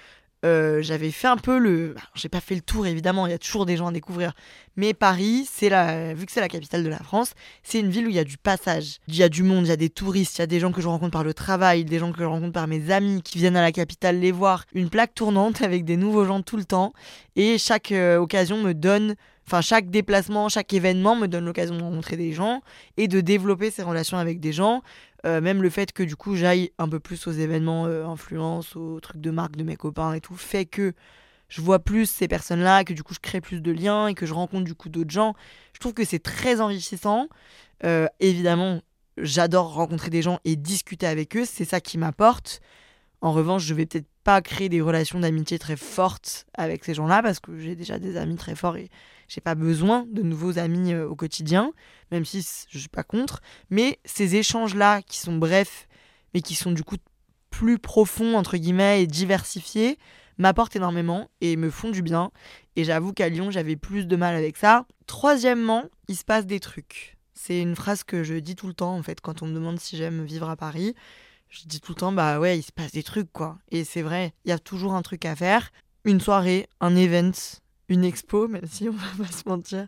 euh, 0.44 0.82
j'avais 0.82 1.10
fait 1.10 1.26
un 1.28 1.36
peu 1.36 1.58
le. 1.58 1.94
J'ai 2.14 2.28
pas 2.28 2.40
fait 2.40 2.54
le 2.54 2.60
tour 2.60 2.86
évidemment, 2.86 3.26
il 3.26 3.30
y 3.30 3.34
a 3.34 3.38
toujours 3.38 3.66
des 3.66 3.76
gens 3.76 3.86
à 3.86 3.92
découvrir. 3.92 4.32
Mais 4.76 4.92
Paris, 4.92 5.48
c'est 5.50 5.70
la, 5.70 6.12
vu 6.12 6.26
que 6.26 6.32
c'est 6.32 6.40
la 6.40 6.48
capitale 6.48 6.84
de 6.84 6.88
la 6.88 6.98
France, 6.98 7.32
c'est 7.62 7.80
une 7.80 7.88
ville 7.88 8.06
où 8.06 8.10
il 8.10 8.16
y 8.16 8.20
a 8.20 8.24
du 8.24 8.36
passage. 8.36 8.98
Il 9.08 9.16
y 9.16 9.22
a 9.22 9.28
du 9.28 9.42
monde, 9.42 9.66
il 9.66 9.70
y 9.70 9.72
a 9.72 9.76
des 9.76 9.88
touristes, 9.88 10.36
il 10.36 10.42
y 10.42 10.44
a 10.44 10.46
des 10.46 10.60
gens 10.60 10.72
que 10.72 10.82
je 10.82 10.88
rencontre 10.88 11.12
par 11.12 11.24
le 11.24 11.32
travail, 11.32 11.84
des 11.84 11.98
gens 11.98 12.12
que 12.12 12.18
je 12.18 12.24
rencontre 12.24 12.52
par 12.52 12.66
mes 12.66 12.90
amis 12.90 13.22
qui 13.22 13.38
viennent 13.38 13.56
à 13.56 13.62
la 13.62 13.72
capitale 13.72 14.20
les 14.20 14.32
voir. 14.32 14.64
Une 14.74 14.90
plaque 14.90 15.14
tournante 15.14 15.62
avec 15.62 15.84
des 15.84 15.96
nouveaux 15.96 16.26
gens 16.26 16.42
tout 16.42 16.58
le 16.58 16.64
temps. 16.64 16.92
Et 17.34 17.56
chaque 17.58 17.92
euh, 17.92 18.18
occasion 18.18 18.62
me 18.62 18.74
donne 18.74 19.16
enfin 19.46 19.60
chaque 19.60 19.90
déplacement, 19.90 20.48
chaque 20.48 20.72
événement 20.72 21.16
me 21.16 21.26
donne 21.26 21.44
l'occasion 21.44 21.76
de 21.76 21.82
rencontrer 21.82 22.16
des 22.16 22.32
gens 22.32 22.62
et 22.96 23.08
de 23.08 23.20
développer 23.20 23.70
ces 23.70 23.82
relations 23.82 24.18
avec 24.18 24.40
des 24.40 24.52
gens. 24.52 24.82
Euh, 25.24 25.40
même 25.40 25.62
le 25.62 25.70
fait 25.70 25.92
que 25.92 26.02
du 26.02 26.16
coup 26.16 26.36
j'aille 26.36 26.70
un 26.78 26.88
peu 26.88 27.00
plus 27.00 27.26
aux 27.26 27.32
événements 27.32 27.86
euh, 27.86 28.06
influence, 28.06 28.76
aux 28.76 29.00
trucs 29.00 29.20
de 29.20 29.30
marque 29.30 29.56
de 29.56 29.64
mes 29.64 29.76
copains 29.76 30.12
et 30.12 30.20
tout, 30.20 30.36
fait 30.36 30.66
que 30.66 30.94
je 31.48 31.60
vois 31.60 31.78
plus 31.78 32.06
ces 32.06 32.28
personnes-là, 32.28 32.84
que 32.84 32.92
du 32.92 33.02
coup 33.02 33.14
je 33.14 33.20
crée 33.20 33.40
plus 33.40 33.60
de 33.60 33.72
liens 33.72 34.08
et 34.08 34.14
que 34.14 34.26
je 34.26 34.34
rencontre 34.34 34.64
du 34.64 34.74
coup 34.74 34.88
d'autres 34.88 35.10
gens. 35.10 35.34
Je 35.72 35.80
trouve 35.80 35.94
que 35.94 36.04
c'est 36.04 36.18
très 36.18 36.60
enrichissant. 36.60 37.28
Euh, 37.84 38.06
évidemment, 38.20 38.82
j'adore 39.16 39.74
rencontrer 39.74 40.10
des 40.10 40.22
gens 40.22 40.38
et 40.44 40.56
discuter 40.56 41.06
avec 41.06 41.36
eux, 41.36 41.44
c'est 41.44 41.64
ça 41.64 41.80
qui 41.80 41.98
m'apporte. 41.98 42.60
En 43.20 43.32
revanche, 43.32 43.62
je 43.62 43.74
vais 43.74 43.86
peut-être 43.86 44.08
pas 44.24 44.42
créer 44.42 44.68
des 44.68 44.80
relations 44.80 45.20
d'amitié 45.20 45.58
très 45.58 45.76
fortes 45.76 46.46
avec 46.54 46.84
ces 46.84 46.94
gens-là 46.94 47.22
parce 47.22 47.40
que 47.40 47.58
j'ai 47.58 47.76
déjà 47.76 47.98
des 47.98 48.16
amis 48.16 48.36
très 48.36 48.54
forts 48.54 48.76
j'ai 49.28 49.40
pas 49.40 49.54
besoin 49.54 50.06
de 50.10 50.22
nouveaux 50.22 50.58
amis 50.58 50.92
euh, 50.92 51.08
au 51.08 51.16
quotidien, 51.16 51.72
même 52.10 52.24
si 52.24 52.46
je 52.68 52.78
suis 52.78 52.88
pas 52.88 53.02
contre. 53.02 53.40
Mais 53.70 53.98
ces 54.04 54.36
échanges-là, 54.36 55.02
qui 55.02 55.18
sont 55.18 55.36
brefs, 55.36 55.88
mais 56.34 56.40
qui 56.40 56.54
sont 56.54 56.72
du 56.72 56.84
coup 56.84 56.96
plus 57.50 57.78
profonds, 57.78 58.36
entre 58.36 58.56
guillemets, 58.56 59.02
et 59.02 59.06
diversifiés, 59.06 59.98
m'apportent 60.38 60.76
énormément 60.76 61.30
et 61.40 61.56
me 61.56 61.70
font 61.70 61.90
du 61.90 62.02
bien. 62.02 62.30
Et 62.76 62.84
j'avoue 62.84 63.12
qu'à 63.12 63.28
Lyon, 63.28 63.50
j'avais 63.50 63.76
plus 63.76 64.06
de 64.06 64.16
mal 64.16 64.34
avec 64.34 64.56
ça. 64.56 64.86
Troisièmement, 65.06 65.84
il 66.08 66.16
se 66.16 66.24
passe 66.24 66.46
des 66.46 66.60
trucs. 66.60 67.16
C'est 67.34 67.60
une 67.60 67.76
phrase 67.76 68.04
que 68.04 68.22
je 68.22 68.34
dis 68.34 68.56
tout 68.56 68.66
le 68.66 68.74
temps, 68.74 68.96
en 68.96 69.02
fait, 69.02 69.20
quand 69.20 69.42
on 69.42 69.46
me 69.46 69.54
demande 69.54 69.80
si 69.80 69.96
j'aime 69.96 70.24
vivre 70.24 70.48
à 70.48 70.56
Paris. 70.56 70.94
Je 71.48 71.64
dis 71.66 71.80
tout 71.80 71.92
le 71.92 71.96
temps, 71.96 72.12
bah 72.12 72.40
ouais, 72.40 72.58
il 72.58 72.62
se 72.62 72.72
passe 72.72 72.92
des 72.92 73.02
trucs, 73.02 73.32
quoi. 73.32 73.58
Et 73.70 73.84
c'est 73.84 74.02
vrai, 74.02 74.34
il 74.44 74.48
y 74.48 74.52
a 74.52 74.58
toujours 74.58 74.94
un 74.94 75.02
truc 75.02 75.24
à 75.24 75.36
faire. 75.36 75.70
Une 76.04 76.20
soirée, 76.20 76.68
un 76.80 76.96
event, 76.96 77.32
une 77.88 78.04
expo, 78.04 78.48
même 78.48 78.66
si 78.66 78.88
on 78.88 78.92
va 78.92 79.24
pas 79.24 79.32
se 79.32 79.48
mentir. 79.48 79.86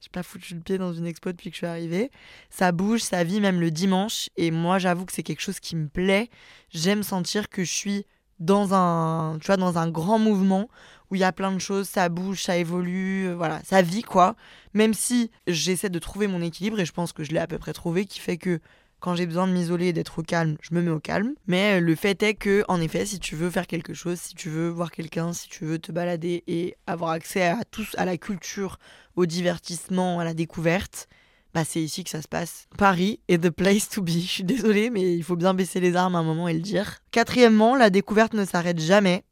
J'ai 0.00 0.10
pas 0.10 0.22
foutu 0.22 0.54
le 0.54 0.60
pied 0.60 0.78
dans 0.78 0.92
une 0.92 1.06
expo 1.06 1.32
depuis 1.32 1.50
que 1.50 1.54
je 1.54 1.60
suis 1.60 1.66
arrivée. 1.66 2.10
Ça 2.50 2.70
bouge, 2.70 3.00
ça 3.00 3.24
vit 3.24 3.40
même 3.40 3.60
le 3.60 3.70
dimanche. 3.70 4.28
Et 4.36 4.50
moi, 4.50 4.78
j'avoue 4.78 5.06
que 5.06 5.12
c'est 5.12 5.22
quelque 5.22 5.40
chose 5.40 5.58
qui 5.58 5.74
me 5.74 5.88
plaît. 5.88 6.28
J'aime 6.70 7.02
sentir 7.02 7.48
que 7.48 7.64
je 7.64 7.72
suis 7.72 8.06
dans 8.38 8.74
un, 8.74 9.38
tu 9.38 9.46
vois, 9.46 9.56
dans 9.56 9.78
un 9.78 9.88
grand 9.88 10.18
mouvement 10.18 10.68
où 11.10 11.14
il 11.14 11.20
y 11.20 11.24
a 11.24 11.32
plein 11.32 11.52
de 11.52 11.58
choses, 11.58 11.88
ça 11.88 12.08
bouge, 12.08 12.42
ça 12.42 12.56
évolue, 12.56 13.28
euh, 13.28 13.34
voilà, 13.34 13.60
ça 13.64 13.80
vit 13.80 14.02
quoi. 14.02 14.36
Même 14.74 14.92
si 14.92 15.30
j'essaie 15.46 15.88
de 15.88 15.98
trouver 15.98 16.26
mon 16.26 16.42
équilibre 16.42 16.80
et 16.80 16.84
je 16.84 16.92
pense 16.92 17.12
que 17.12 17.24
je 17.24 17.30
l'ai 17.32 17.38
à 17.38 17.46
peu 17.46 17.58
près 17.58 17.72
trouvé, 17.72 18.04
qui 18.04 18.18
fait 18.18 18.36
que 18.36 18.60
quand 19.00 19.14
j'ai 19.14 19.26
besoin 19.26 19.46
de 19.46 19.52
m'isoler 19.52 19.88
et 19.88 19.92
d'être 19.92 20.18
au 20.18 20.22
calme, 20.22 20.56
je 20.60 20.74
me 20.74 20.82
mets 20.82 20.90
au 20.90 21.00
calme. 21.00 21.34
Mais 21.46 21.78
euh, 21.78 21.80
le 21.80 21.94
fait 21.94 22.22
est 22.22 22.34
que, 22.34 22.64
en 22.68 22.80
effet, 22.80 23.06
si 23.06 23.18
tu 23.18 23.36
veux 23.36 23.50
faire 23.50 23.66
quelque 23.66 23.94
chose, 23.94 24.18
si 24.18 24.34
tu 24.34 24.48
veux 24.48 24.68
voir 24.68 24.90
quelqu'un, 24.90 25.32
si 25.32 25.48
tu 25.48 25.64
veux 25.64 25.78
te 25.78 25.92
balader 25.92 26.44
et 26.46 26.76
avoir 26.86 27.10
accès 27.10 27.42
à 27.42 27.60
tout, 27.70 27.86
à 27.96 28.04
la 28.04 28.16
culture, 28.16 28.78
au 29.14 29.26
divertissement, 29.26 30.20
à 30.20 30.24
la 30.24 30.34
découverte, 30.34 31.08
bah 31.54 31.64
c'est 31.64 31.80
ici 31.80 32.04
que 32.04 32.10
ça 32.10 32.20
se 32.20 32.28
passe. 32.28 32.68
Paris 32.76 33.20
est 33.28 33.42
the 33.42 33.50
place 33.50 33.88
to 33.88 34.02
be. 34.02 34.10
Je 34.10 34.26
suis 34.26 34.44
désolée, 34.44 34.90
mais 34.90 35.14
il 35.16 35.24
faut 35.24 35.36
bien 35.36 35.54
baisser 35.54 35.80
les 35.80 35.96
armes 35.96 36.14
à 36.14 36.18
un 36.18 36.22
moment 36.22 36.48
et 36.48 36.52
le 36.52 36.60
dire. 36.60 36.98
Quatrièmement, 37.12 37.76
la 37.76 37.88
découverte 37.88 38.34
ne 38.34 38.44
s'arrête 38.44 38.78
jamais. 38.78 39.24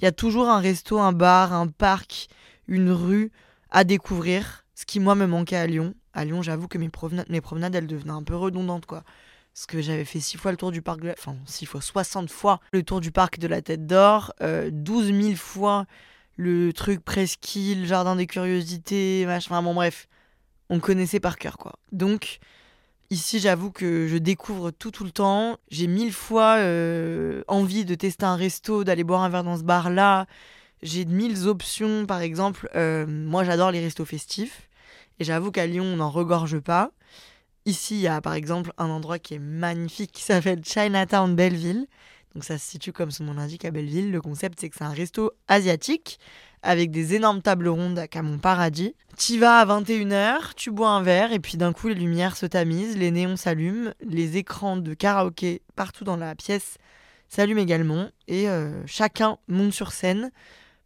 Il 0.00 0.04
y 0.04 0.08
a 0.08 0.12
toujours 0.12 0.48
un 0.48 0.60
resto, 0.60 0.98
un 0.98 1.12
bar, 1.12 1.52
un 1.52 1.68
parc, 1.68 2.28
une 2.66 2.90
rue 2.90 3.30
à 3.70 3.84
découvrir. 3.84 4.64
Ce 4.74 4.86
qui, 4.86 5.00
moi, 5.00 5.14
me 5.14 5.26
manquait 5.26 5.56
à 5.56 5.66
Lyon 5.66 5.94
à 6.16 6.24
Lyon, 6.24 6.42
j'avoue 6.42 6.66
que 6.66 6.78
mes 6.78 6.88
promenades, 6.88 7.74
elles 7.74 7.86
devenaient 7.86 8.10
un 8.10 8.22
peu 8.22 8.34
redondantes, 8.34 8.86
quoi. 8.86 9.04
Parce 9.54 9.66
que 9.66 9.80
j'avais 9.80 10.04
fait 10.04 10.20
six 10.20 10.36
fois 10.38 10.50
le 10.50 10.56
tour 10.56 10.72
du 10.72 10.82
parc, 10.82 11.00
de 11.00 11.10
enfin 11.10 11.36
six 11.46 11.66
fois, 11.66 11.80
60 11.80 12.30
fois 12.30 12.60
le 12.72 12.82
tour 12.82 13.00
du 13.00 13.10
parc 13.10 13.38
de 13.38 13.46
la 13.46 13.62
Tête 13.62 13.86
d'Or, 13.86 14.32
euh, 14.42 14.70
12 14.72 15.12
000 15.12 15.36
fois 15.36 15.86
le 16.36 16.72
truc 16.72 17.02
presqu'île, 17.02 17.86
jardin 17.86 18.16
des 18.16 18.26
curiosités, 18.26 19.24
machin, 19.26 19.54
enfin 19.54 19.62
bon 19.62 19.74
bref, 19.74 20.08
on 20.68 20.80
connaissait 20.80 21.20
par 21.20 21.36
cœur, 21.36 21.56
quoi. 21.58 21.74
Donc, 21.92 22.38
ici, 23.10 23.38
j'avoue 23.38 23.70
que 23.70 24.06
je 24.08 24.16
découvre 24.16 24.70
tout 24.70 24.90
tout 24.90 25.04
le 25.04 25.10
temps. 25.10 25.58
J'ai 25.70 25.86
mille 25.86 26.12
fois 26.12 26.56
euh, 26.58 27.42
envie 27.48 27.84
de 27.84 27.94
tester 27.94 28.24
un 28.24 28.36
resto, 28.36 28.84
d'aller 28.84 29.04
boire 29.04 29.22
un 29.22 29.28
verre 29.28 29.44
dans 29.44 29.56
ce 29.56 29.62
bar-là. 29.62 30.26
J'ai 30.82 31.04
mille 31.06 31.46
options, 31.46 32.04
par 32.06 32.20
exemple, 32.20 32.68
euh, 32.74 33.06
moi 33.06 33.44
j'adore 33.44 33.70
les 33.70 33.80
restos 33.80 34.04
festifs. 34.04 34.68
Et 35.18 35.24
j'avoue 35.24 35.50
qu'à 35.50 35.66
Lyon, 35.66 35.84
on 35.84 35.96
n'en 35.96 36.10
regorge 36.10 36.58
pas. 36.58 36.92
Ici, 37.64 37.96
il 37.96 38.00
y 38.02 38.08
a 38.08 38.20
par 38.20 38.34
exemple 38.34 38.72
un 38.78 38.88
endroit 38.88 39.18
qui 39.18 39.34
est 39.34 39.40
magnifique 39.40 40.12
qui 40.12 40.22
s'appelle 40.22 40.64
Chinatown 40.64 41.34
Belleville. 41.34 41.86
Donc 42.34 42.44
ça 42.44 42.58
se 42.58 42.70
situe 42.70 42.92
comme 42.92 43.10
son 43.10 43.24
nom 43.24 43.34
l'indique 43.34 43.64
à 43.64 43.70
Belleville. 43.70 44.12
Le 44.12 44.20
concept, 44.20 44.60
c'est 44.60 44.68
que 44.68 44.76
c'est 44.76 44.84
un 44.84 44.90
resto 44.90 45.32
asiatique 45.48 46.20
avec 46.62 46.90
des 46.90 47.14
énormes 47.14 47.42
tables 47.42 47.68
rondes 47.68 47.98
à 47.98 48.22
mon 48.22 48.38
paradis. 48.38 48.94
Tu 49.16 49.38
vas 49.38 49.60
à 49.60 49.66
21h, 49.66 50.54
tu 50.54 50.70
bois 50.70 50.90
un 50.90 51.02
verre 51.02 51.32
et 51.32 51.38
puis 51.38 51.56
d'un 51.56 51.72
coup 51.72 51.88
les 51.88 51.94
lumières 51.94 52.36
se 52.36 52.44
tamisent, 52.44 52.96
les 52.96 53.10
néons 53.10 53.36
s'allument, 53.36 53.92
les 54.00 54.36
écrans 54.36 54.76
de 54.76 54.92
karaoké 54.92 55.62
partout 55.76 56.04
dans 56.04 56.16
la 56.16 56.34
pièce 56.34 56.76
s'allument 57.28 57.60
également 57.60 58.08
et 58.28 58.48
euh, 58.48 58.84
chacun 58.86 59.38
monte 59.48 59.72
sur 59.72 59.92
scène 59.92 60.30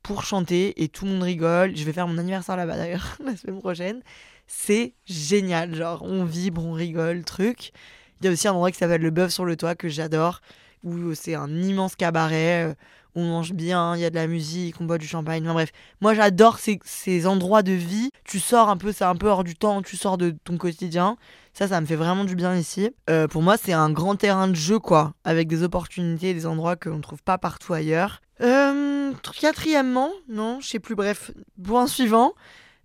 pour 0.03 0.25
chanter 0.25 0.83
et 0.83 0.89
tout 0.89 1.05
le 1.05 1.13
monde 1.13 1.23
rigole. 1.23 1.77
Je 1.77 1.85
vais 1.85 1.93
faire 1.93 2.09
mon 2.09 2.19
anniversaire 2.19 2.57
là-bas 2.57 2.77
d'ailleurs 2.77 3.17
la 3.25 3.37
semaine 3.37 3.61
prochaine. 3.61 4.03
C'est 4.47 4.95
génial, 5.07 5.75
genre 5.75 6.03
on 6.03 6.25
vibre, 6.25 6.65
on 6.65 6.73
rigole, 6.73 7.25
truc. 7.25 7.73
Il 8.21 8.27
y 8.27 8.29
a 8.29 8.33
aussi 8.33 8.49
un 8.49 8.53
endroit 8.53 8.71
qui 8.71 8.79
s'appelle 8.79 9.01
le 9.01 9.11
Bœuf 9.11 9.31
sur 9.31 9.45
le 9.45 9.57
Toit 9.57 9.75
que 9.75 9.89
j'adore, 9.89 10.41
où 10.83 11.15
c'est 11.15 11.35
un 11.35 11.51
immense 11.63 11.97
cabaret. 11.97 12.71
euh, 12.71 12.75
on 13.17 13.25
mange 13.25 13.53
bien, 13.53 13.97
il 13.97 14.01
y 14.01 14.05
a 14.05 14.11
de 14.11 14.15
la 14.15 14.27
musique, 14.27 14.81
on 14.81 14.85
boit 14.85 14.99
du 14.99 15.07
champagne. 15.07 15.43
Enfin 15.45 15.55
bref, 15.55 15.73
moi 16.01 16.15
j'adore 16.15 16.59
ces, 16.59 16.79
ces 16.85 17.27
endroits 17.27 17.63
de 17.63 17.73
vie. 17.73 18.11
Tu 18.25 18.39
sors 18.39 18.69
un 18.69 18.77
peu, 18.77 18.93
c'est 18.93 19.05
un 19.05 19.17
peu 19.17 19.29
hors 19.29 19.45
du 19.45 19.55
temps, 19.57 19.83
tu 19.83 19.97
sors 19.97 20.19
de 20.19 20.35
ton 20.45 20.57
quotidien. 20.59 21.17
Ça, 21.53 21.67
ça 21.69 21.81
me 21.81 21.87
fait 21.87 21.97
vraiment 21.97 22.25
du 22.25 22.37
bien 22.37 22.55
ici. 22.55 22.91
Euh, 23.09 23.27
pour 23.27 23.43
moi, 23.43 23.57
c'est 23.57 23.73
un 23.73 23.91
grand 23.91 24.15
terrain 24.15 24.47
de 24.47 24.55
jeu, 24.55 24.79
quoi, 24.79 25.15
avec 25.25 25.49
des 25.49 25.65
opportunités, 25.65 26.33
des 26.33 26.47
endroits 26.47 26.77
que 26.77 26.89
l'on 26.89 26.99
ne 26.99 27.03
trouve 27.03 27.23
pas 27.23 27.39
partout 27.39 27.75
ailleurs. 27.75 28.21
Euh, 28.41 28.90
quatrièmement, 29.15 30.11
non, 30.29 30.61
je 30.61 30.69
sais 30.69 30.79
plus, 30.79 30.95
bref, 30.95 31.31
point 31.63 31.87
suivant. 31.87 32.35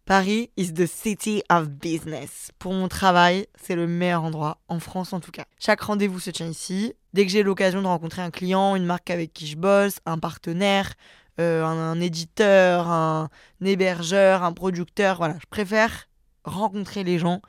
Paris 0.05 0.51
is 0.55 0.74
the 0.74 0.86
city 0.86 1.41
of 1.50 1.67
business. 1.67 2.51
Pour 2.60 2.74
mon 2.74 2.88
travail, 2.88 3.48
c'est 3.60 3.75
le 3.75 3.88
meilleur 3.88 4.24
endroit, 4.24 4.60
en 4.67 4.79
France 4.79 5.13
en 5.13 5.20
tout 5.20 5.32
cas. 5.32 5.46
Chaque 5.60 5.82
rendez-vous 5.82 6.20
se 6.20 6.29
tient 6.29 6.46
ici. 6.46 6.94
Dès 7.13 7.25
que 7.25 7.32
j'ai 7.32 7.41
l'occasion 7.41 7.82
de 7.82 7.88
rencontrer 7.88 8.22
un 8.22 8.29
client, 8.29 8.75
une 8.75 8.86
marque 8.86 9.10
avec 9.10 9.34
qui 9.34 9.48
je 9.48 9.58
bosse, 9.58 10.00
un 10.05 10.20
partenaire, 10.20 10.94
euh, 11.39 11.63
un, 11.65 11.77
un 11.77 12.00
éditeur, 12.00 12.88
un 12.88 13.29
hébergeur, 13.63 14.44
un 14.44 14.53
producteur, 14.53 15.17
voilà, 15.17 15.38
je 15.41 15.48
préfère 15.50 16.08
rencontrer 16.44 17.03
les 17.03 17.17
gens. 17.17 17.41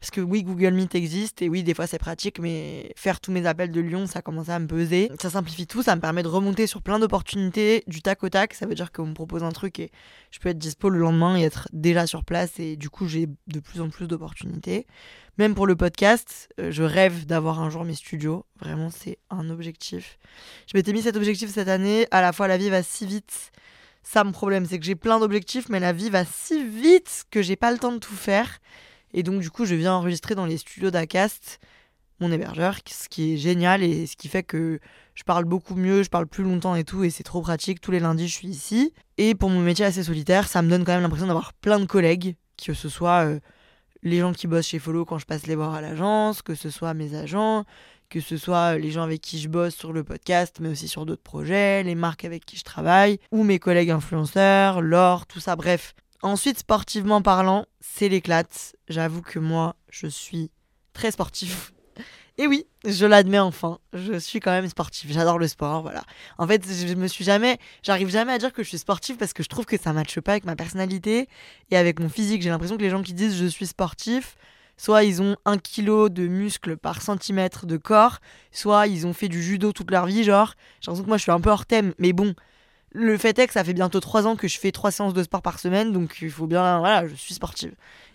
Parce 0.00 0.10
que 0.10 0.20
oui, 0.20 0.44
Google 0.44 0.74
Meet 0.74 0.94
existe 0.94 1.42
et 1.42 1.48
oui, 1.48 1.64
des 1.64 1.74
fois 1.74 1.88
c'est 1.88 1.98
pratique, 1.98 2.38
mais 2.38 2.92
faire 2.94 3.20
tous 3.20 3.32
mes 3.32 3.46
appels 3.46 3.72
de 3.72 3.80
Lyon, 3.80 4.06
ça 4.06 4.22
commence 4.22 4.48
à 4.48 4.58
me 4.58 4.66
peser. 4.68 5.10
Ça 5.20 5.28
simplifie 5.28 5.66
tout, 5.66 5.82
ça 5.82 5.96
me 5.96 6.00
permet 6.00 6.22
de 6.22 6.28
remonter 6.28 6.68
sur 6.68 6.82
plein 6.82 7.00
d'opportunités 7.00 7.82
du 7.88 8.00
tac 8.00 8.22
au 8.22 8.28
tac. 8.28 8.54
Ça 8.54 8.66
veut 8.66 8.74
dire 8.74 8.92
qu'on 8.92 9.06
me 9.06 9.14
propose 9.14 9.42
un 9.42 9.50
truc 9.50 9.80
et 9.80 9.90
je 10.30 10.38
peux 10.38 10.50
être 10.50 10.58
dispo 10.58 10.88
le 10.88 10.98
lendemain 10.98 11.36
et 11.36 11.42
être 11.42 11.68
déjà 11.72 12.06
sur 12.06 12.24
place 12.24 12.60
et 12.60 12.76
du 12.76 12.90
coup 12.90 13.08
j'ai 13.08 13.26
de 13.48 13.60
plus 13.60 13.80
en 13.80 13.90
plus 13.90 14.06
d'opportunités. 14.06 14.86
Même 15.38 15.54
pour 15.54 15.68
le 15.68 15.76
podcast, 15.76 16.48
euh, 16.58 16.72
je 16.72 16.82
rêve 16.82 17.24
d'avoir 17.24 17.60
un 17.60 17.70
jour 17.70 17.84
mes 17.84 17.94
studios. 17.94 18.44
Vraiment, 18.58 18.90
c'est 18.90 19.18
un 19.30 19.50
objectif. 19.50 20.18
Je 20.66 20.76
m'étais 20.76 20.92
mis 20.92 21.02
cet 21.02 21.16
objectif 21.16 21.50
cette 21.50 21.68
année. 21.68 22.08
À 22.10 22.20
la 22.22 22.32
fois, 22.32 22.48
la 22.48 22.56
vie 22.56 22.70
va 22.70 22.82
si 22.82 23.06
vite. 23.06 23.52
Ça, 24.02 24.24
mon 24.24 24.32
problème, 24.32 24.66
c'est 24.66 24.80
que 24.80 24.84
j'ai 24.84 24.96
plein 24.96 25.20
d'objectifs, 25.20 25.68
mais 25.68 25.78
la 25.78 25.92
vie 25.92 26.10
va 26.10 26.24
si 26.24 26.64
vite 26.64 27.24
que 27.30 27.40
j'ai 27.40 27.54
pas 27.54 27.70
le 27.70 27.78
temps 27.78 27.92
de 27.92 27.98
tout 27.98 28.16
faire. 28.16 28.58
Et 29.14 29.22
donc, 29.22 29.40
du 29.40 29.50
coup, 29.50 29.64
je 29.64 29.74
viens 29.74 29.94
enregistrer 29.94 30.34
dans 30.34 30.46
les 30.46 30.58
studios 30.58 30.90
d'Acast, 30.90 31.60
mon 32.20 32.32
hébergeur, 32.32 32.78
ce 32.86 33.08
qui 33.08 33.34
est 33.34 33.36
génial 33.36 33.82
et 33.82 34.06
ce 34.06 34.16
qui 34.16 34.28
fait 34.28 34.42
que 34.42 34.80
je 35.14 35.22
parle 35.22 35.44
beaucoup 35.44 35.74
mieux, 35.74 36.02
je 36.02 36.10
parle 36.10 36.26
plus 36.26 36.44
longtemps 36.44 36.74
et 36.74 36.84
tout, 36.84 37.04
et 37.04 37.10
c'est 37.10 37.22
trop 37.22 37.40
pratique. 37.40 37.80
Tous 37.80 37.90
les 37.90 38.00
lundis, 38.00 38.28
je 38.28 38.34
suis 38.34 38.48
ici. 38.48 38.92
Et 39.16 39.34
pour 39.34 39.50
mon 39.50 39.60
métier 39.60 39.84
assez 39.84 40.02
solitaire, 40.02 40.48
ça 40.48 40.62
me 40.62 40.68
donne 40.68 40.84
quand 40.84 40.92
même 40.92 41.02
l'impression 41.02 41.26
d'avoir 41.26 41.52
plein 41.54 41.78
de 41.78 41.86
collègues, 41.86 42.36
que 42.62 42.74
ce 42.74 42.88
soit 42.88 43.24
euh, 43.24 43.40
les 44.02 44.18
gens 44.18 44.32
qui 44.32 44.46
bossent 44.46 44.66
chez 44.66 44.78
Follow 44.78 45.04
quand 45.04 45.18
je 45.18 45.26
passe 45.26 45.46
les 45.46 45.54
voir 45.54 45.74
à 45.74 45.80
l'agence, 45.80 46.42
que 46.42 46.54
ce 46.54 46.70
soit 46.70 46.94
mes 46.94 47.14
agents, 47.14 47.64
que 48.08 48.20
ce 48.20 48.36
soit 48.36 48.78
les 48.78 48.90
gens 48.90 49.02
avec 49.02 49.20
qui 49.20 49.38
je 49.38 49.48
bosse 49.48 49.74
sur 49.74 49.92
le 49.92 50.02
podcast, 50.02 50.58
mais 50.60 50.68
aussi 50.68 50.88
sur 50.88 51.06
d'autres 51.06 51.22
projets, 51.22 51.82
les 51.82 51.94
marques 51.94 52.24
avec 52.24 52.44
qui 52.44 52.56
je 52.56 52.64
travaille, 52.64 53.18
ou 53.30 53.44
mes 53.44 53.58
collègues 53.58 53.90
influenceurs, 53.90 54.80
Laure, 54.80 55.26
tout 55.26 55.40
ça, 55.40 55.56
bref. 55.56 55.94
Ensuite, 56.22 56.58
sportivement 56.58 57.22
parlant, 57.22 57.66
c'est 57.80 58.08
l'éclate. 58.08 58.76
J'avoue 58.88 59.22
que 59.22 59.38
moi, 59.38 59.76
je 59.88 60.06
suis 60.08 60.50
très 60.92 61.12
sportif. 61.12 61.72
Et 62.40 62.46
oui, 62.46 62.66
je 62.84 63.04
l'admets 63.04 63.40
enfin, 63.40 63.78
je 63.92 64.16
suis 64.16 64.38
quand 64.38 64.52
même 64.52 64.68
sportif. 64.68 65.10
J'adore 65.12 65.38
le 65.38 65.48
sport, 65.48 65.82
voilà. 65.82 66.04
En 66.38 66.46
fait, 66.46 66.64
je 66.64 66.94
me 66.94 67.08
suis 67.08 67.24
jamais, 67.24 67.58
j'arrive 67.82 68.08
jamais 68.10 68.32
à 68.32 68.38
dire 68.38 68.52
que 68.52 68.62
je 68.62 68.68
suis 68.68 68.78
sportif 68.78 69.18
parce 69.18 69.32
que 69.32 69.42
je 69.42 69.48
trouve 69.48 69.64
que 69.64 69.76
ça 69.76 69.92
matche 69.92 70.20
pas 70.20 70.32
avec 70.32 70.44
ma 70.44 70.54
personnalité 70.54 71.28
et 71.72 71.76
avec 71.76 71.98
mon 71.98 72.08
physique. 72.08 72.42
J'ai 72.42 72.50
l'impression 72.50 72.76
que 72.76 72.82
les 72.82 72.90
gens 72.90 73.02
qui 73.02 73.12
disent 73.12 73.36
je 73.36 73.46
suis 73.46 73.66
sportif, 73.66 74.36
soit 74.76 75.02
ils 75.02 75.20
ont 75.20 75.36
un 75.44 75.58
kilo 75.58 76.08
de 76.08 76.28
muscle 76.28 76.76
par 76.76 77.02
centimètre 77.02 77.66
de 77.66 77.76
corps, 77.76 78.18
soit 78.52 78.86
ils 78.86 79.04
ont 79.04 79.12
fait 79.12 79.28
du 79.28 79.42
judo 79.42 79.72
toute 79.72 79.90
leur 79.90 80.06
vie, 80.06 80.22
genre. 80.22 80.54
J'ai 80.80 80.90
l'impression 80.90 81.04
que 81.04 81.08
moi 81.08 81.16
je 81.16 81.22
suis 81.22 81.32
un 81.32 81.40
peu 81.40 81.50
hors 81.50 81.66
thème, 81.66 81.92
mais 81.98 82.12
bon. 82.12 82.34
Le 82.92 83.16
fait 83.18 83.38
est 83.38 83.46
que 83.46 83.52
ça 83.52 83.64
fait 83.64 83.74
bientôt 83.74 84.00
trois 84.00 84.26
ans 84.26 84.36
que 84.36 84.48
je 84.48 84.58
fais 84.58 84.72
trois 84.72 84.90
séances 84.90 85.14
de 85.14 85.22
sport 85.22 85.42
par 85.42 85.58
semaine, 85.58 85.92
donc 85.92 86.18
il 86.22 86.30
faut 86.30 86.46
bien, 86.46 86.78
voilà, 86.78 87.06
je 87.06 87.14
suis 87.14 87.34
sportive. 87.34 87.74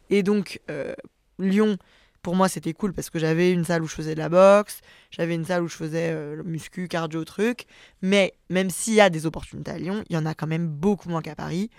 Et 0.09 0.23
donc, 0.23 0.59
euh, 0.69 0.93
Lyon, 1.39 1.77
pour 2.23 2.35
moi, 2.35 2.47
c'était 2.47 2.73
cool 2.73 2.93
parce 2.93 3.09
que 3.09 3.19
j'avais 3.19 3.51
une 3.51 3.65
salle 3.65 3.83
où 3.83 3.87
je 3.87 3.93
faisais 3.93 4.15
de 4.15 4.19
la 4.19 4.29
boxe, 4.29 4.79
j'avais 5.11 5.35
une 5.35 5.43
salle 5.43 5.61
où 5.61 5.67
je 5.67 5.75
faisais 5.75 6.09
euh, 6.11 6.35
le 6.35 6.43
muscu, 6.43 6.87
cardio, 6.87 7.25
truc. 7.25 7.65
Mais 8.01 8.33
même 8.49 8.69
s'il 8.69 8.93
y 8.93 9.01
a 9.01 9.09
des 9.09 9.25
opportunités 9.25 9.71
à 9.71 9.77
Lyon, 9.77 10.03
il 10.09 10.15
y 10.15 10.17
en 10.17 10.25
a 10.25 10.33
quand 10.33 10.47
même 10.47 10.67
beaucoup 10.67 11.09
moins 11.09 11.21
qu'à 11.21 11.35
Paris. 11.35 11.69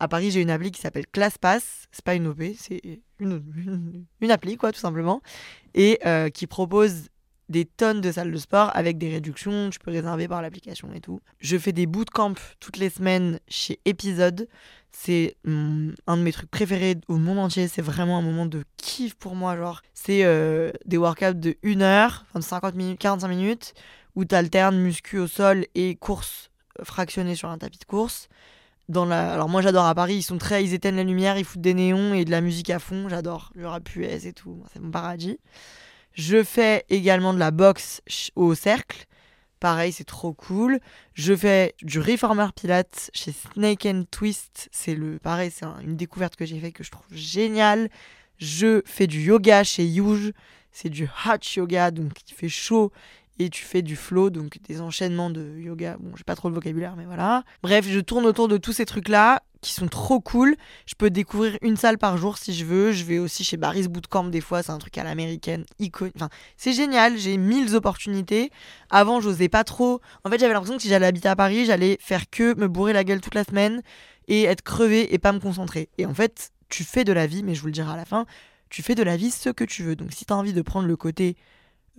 À 0.00 0.06
Paris, 0.06 0.30
j'ai 0.30 0.42
une 0.42 0.50
appli 0.50 0.70
qui 0.70 0.80
s'appelle 0.80 1.06
ClassPass. 1.06 1.86
C'est 1.90 2.04
pas 2.04 2.14
une 2.14 2.26
OP, 2.26 2.42
c'est 2.58 2.82
une, 3.18 3.42
une, 3.56 4.04
une 4.20 4.30
appli, 4.30 4.58
quoi, 4.58 4.72
tout 4.72 4.80
simplement. 4.80 5.22
Et 5.74 5.98
euh, 6.04 6.28
qui 6.28 6.46
propose 6.46 7.08
des 7.48 7.64
tonnes 7.64 8.00
de 8.00 8.10
salles 8.10 8.32
de 8.32 8.38
sport 8.38 8.70
avec 8.74 8.98
des 8.98 9.10
réductions, 9.10 9.70
tu 9.70 9.78
peux 9.78 9.90
réserver 9.90 10.28
par 10.28 10.42
l'application 10.42 10.92
et 10.94 11.00
tout. 11.00 11.20
Je 11.38 11.56
fais 11.58 11.72
des 11.72 11.86
bootcamps 11.86 12.34
toutes 12.60 12.78
les 12.78 12.90
semaines 12.90 13.38
chez 13.48 13.80
Episode. 13.84 14.48
C'est 14.92 15.36
hum, 15.46 15.94
un 16.06 16.16
de 16.16 16.22
mes 16.22 16.32
trucs 16.32 16.50
préférés 16.50 16.96
au 17.08 17.16
monde 17.16 17.38
entier. 17.38 17.68
C'est 17.68 17.82
vraiment 17.82 18.18
un 18.18 18.22
moment 18.22 18.46
de 18.46 18.64
kiff 18.76 19.14
pour 19.14 19.34
moi. 19.34 19.56
Genre, 19.56 19.82
c'est 19.92 20.24
euh, 20.24 20.70
des 20.86 20.96
workouts 20.96 21.34
de 21.34 21.56
1 21.64 21.80
heure, 21.82 22.24
enfin 22.28 22.38
de 22.38 22.44
50 22.44 22.74
minutes, 22.74 22.98
45 22.98 23.28
minutes, 23.28 23.74
où 24.14 24.24
tu 24.24 24.34
alternes 24.34 24.78
muscu 24.78 25.18
au 25.18 25.26
sol 25.26 25.66
et 25.74 25.96
course 25.96 26.50
fractionnée 26.82 27.34
sur 27.34 27.50
un 27.50 27.58
tapis 27.58 27.78
de 27.78 27.84
course. 27.84 28.28
Dans 28.88 29.06
la... 29.06 29.32
Alors 29.32 29.48
moi 29.48 29.62
j'adore 29.62 29.86
à 29.86 29.94
Paris, 29.94 30.16
ils 30.16 30.22
sont 30.22 30.38
très, 30.38 30.62
ils 30.62 30.74
éteignent 30.74 30.96
la 30.96 31.04
lumière, 31.04 31.38
ils 31.38 31.44
foutent 31.44 31.62
des 31.62 31.72
néons 31.72 32.12
et 32.12 32.24
de 32.24 32.30
la 32.30 32.40
musique 32.40 32.68
à 32.68 32.78
fond, 32.78 33.08
j'adore 33.08 33.50
le 33.54 33.66
rap 33.66 33.94
US 33.96 34.26
et 34.26 34.32
tout, 34.34 34.62
c'est 34.72 34.80
mon 34.80 34.90
paradis. 34.90 35.38
Je 36.14 36.42
fais 36.44 36.84
également 36.88 37.34
de 37.34 37.38
la 37.38 37.50
boxe 37.50 38.00
au 38.36 38.54
cercle. 38.54 39.04
Pareil, 39.60 39.92
c'est 39.92 40.04
trop 40.04 40.32
cool. 40.32 40.78
Je 41.14 41.34
fais 41.34 41.74
du 41.82 41.98
reformer 41.98 42.46
pilates 42.54 43.10
chez 43.14 43.32
Snake 43.32 43.86
and 43.86 44.04
Twist. 44.10 44.68
C'est 44.72 44.94
le 44.94 45.18
pareil, 45.18 45.50
c'est 45.52 45.64
un- 45.64 45.78
une 45.80 45.96
découverte 45.96 46.36
que 46.36 46.44
j'ai 46.44 46.58
fait 46.60 46.70
que 46.72 46.84
je 46.84 46.90
trouve 46.90 47.06
géniale. 47.10 47.88
Je 48.38 48.82
fais 48.84 49.06
du 49.06 49.20
yoga 49.22 49.64
chez 49.64 49.84
Yuge. 49.84 50.32
C'est 50.70 50.90
du 50.90 51.04
hot 51.04 51.38
yoga, 51.56 51.90
donc 51.90 52.12
il 52.28 52.34
fait 52.34 52.48
chaud 52.48 52.92
et 53.38 53.50
tu 53.50 53.64
fais 53.64 53.82
du 53.82 53.96
flow, 53.96 54.30
donc 54.30 54.58
des 54.62 54.80
enchaînements 54.80 55.30
de 55.30 55.58
yoga. 55.58 55.96
Bon, 55.98 56.12
j'ai 56.16 56.24
pas 56.24 56.36
trop 56.36 56.48
le 56.48 56.54
vocabulaire, 56.54 56.94
mais 56.96 57.04
voilà. 57.04 57.44
Bref, 57.62 57.86
je 57.88 58.00
tourne 58.00 58.26
autour 58.26 58.48
de 58.48 58.56
tous 58.56 58.72
ces 58.72 58.84
trucs-là 58.84 59.42
qui 59.60 59.72
sont 59.72 59.88
trop 59.88 60.20
cool. 60.20 60.56
Je 60.86 60.94
peux 60.94 61.10
découvrir 61.10 61.56
une 61.62 61.76
salle 61.76 61.98
par 61.98 62.16
jour 62.16 62.38
si 62.38 62.52
je 62.52 62.64
veux. 62.64 62.92
Je 62.92 63.04
vais 63.04 63.18
aussi 63.18 63.42
chez 63.44 63.56
Barry's 63.56 63.88
Bootcamp 63.88 64.24
des 64.24 64.40
fois, 64.40 64.62
c'est 64.62 64.72
un 64.72 64.78
truc 64.78 64.96
à 64.98 65.04
l'américaine, 65.04 65.64
c'est 66.56 66.72
génial, 66.72 67.18
j'ai 67.18 67.36
mille 67.36 67.74
opportunités. 67.74 68.50
Avant, 68.90 69.20
j'osais 69.20 69.48
pas 69.48 69.64
trop. 69.64 70.00
En 70.24 70.30
fait, 70.30 70.38
j'avais 70.38 70.52
l'impression 70.52 70.76
que 70.76 70.82
si 70.82 70.88
j'allais 70.88 71.06
habiter 71.06 71.28
à 71.28 71.36
Paris, 71.36 71.64
j'allais 71.64 71.96
faire 72.00 72.30
que 72.30 72.54
me 72.58 72.68
bourrer 72.68 72.92
la 72.92 73.04
gueule 73.04 73.20
toute 73.20 73.34
la 73.34 73.44
semaine 73.44 73.82
et 74.28 74.44
être 74.44 74.62
crevé 74.62 75.12
et 75.12 75.18
pas 75.18 75.32
me 75.32 75.40
concentrer. 75.40 75.88
Et 75.98 76.06
en 76.06 76.14
fait, 76.14 76.50
tu 76.68 76.84
fais 76.84 77.04
de 77.04 77.12
la 77.12 77.26
vie, 77.26 77.42
mais 77.42 77.54
je 77.54 77.60
vous 77.60 77.66
le 77.66 77.72
dirai 77.72 77.92
à 77.92 77.96
la 77.96 78.04
fin, 78.04 78.26
tu 78.70 78.82
fais 78.82 78.94
de 78.94 79.02
la 79.02 79.16
vie 79.16 79.30
ce 79.30 79.50
que 79.50 79.64
tu 79.64 79.82
veux. 79.82 79.96
Donc 79.96 80.12
si 80.12 80.24
tu 80.24 80.32
as 80.32 80.36
envie 80.36 80.52
de 80.52 80.62
prendre 80.62 80.86
le 80.86 80.96
côté 80.96 81.36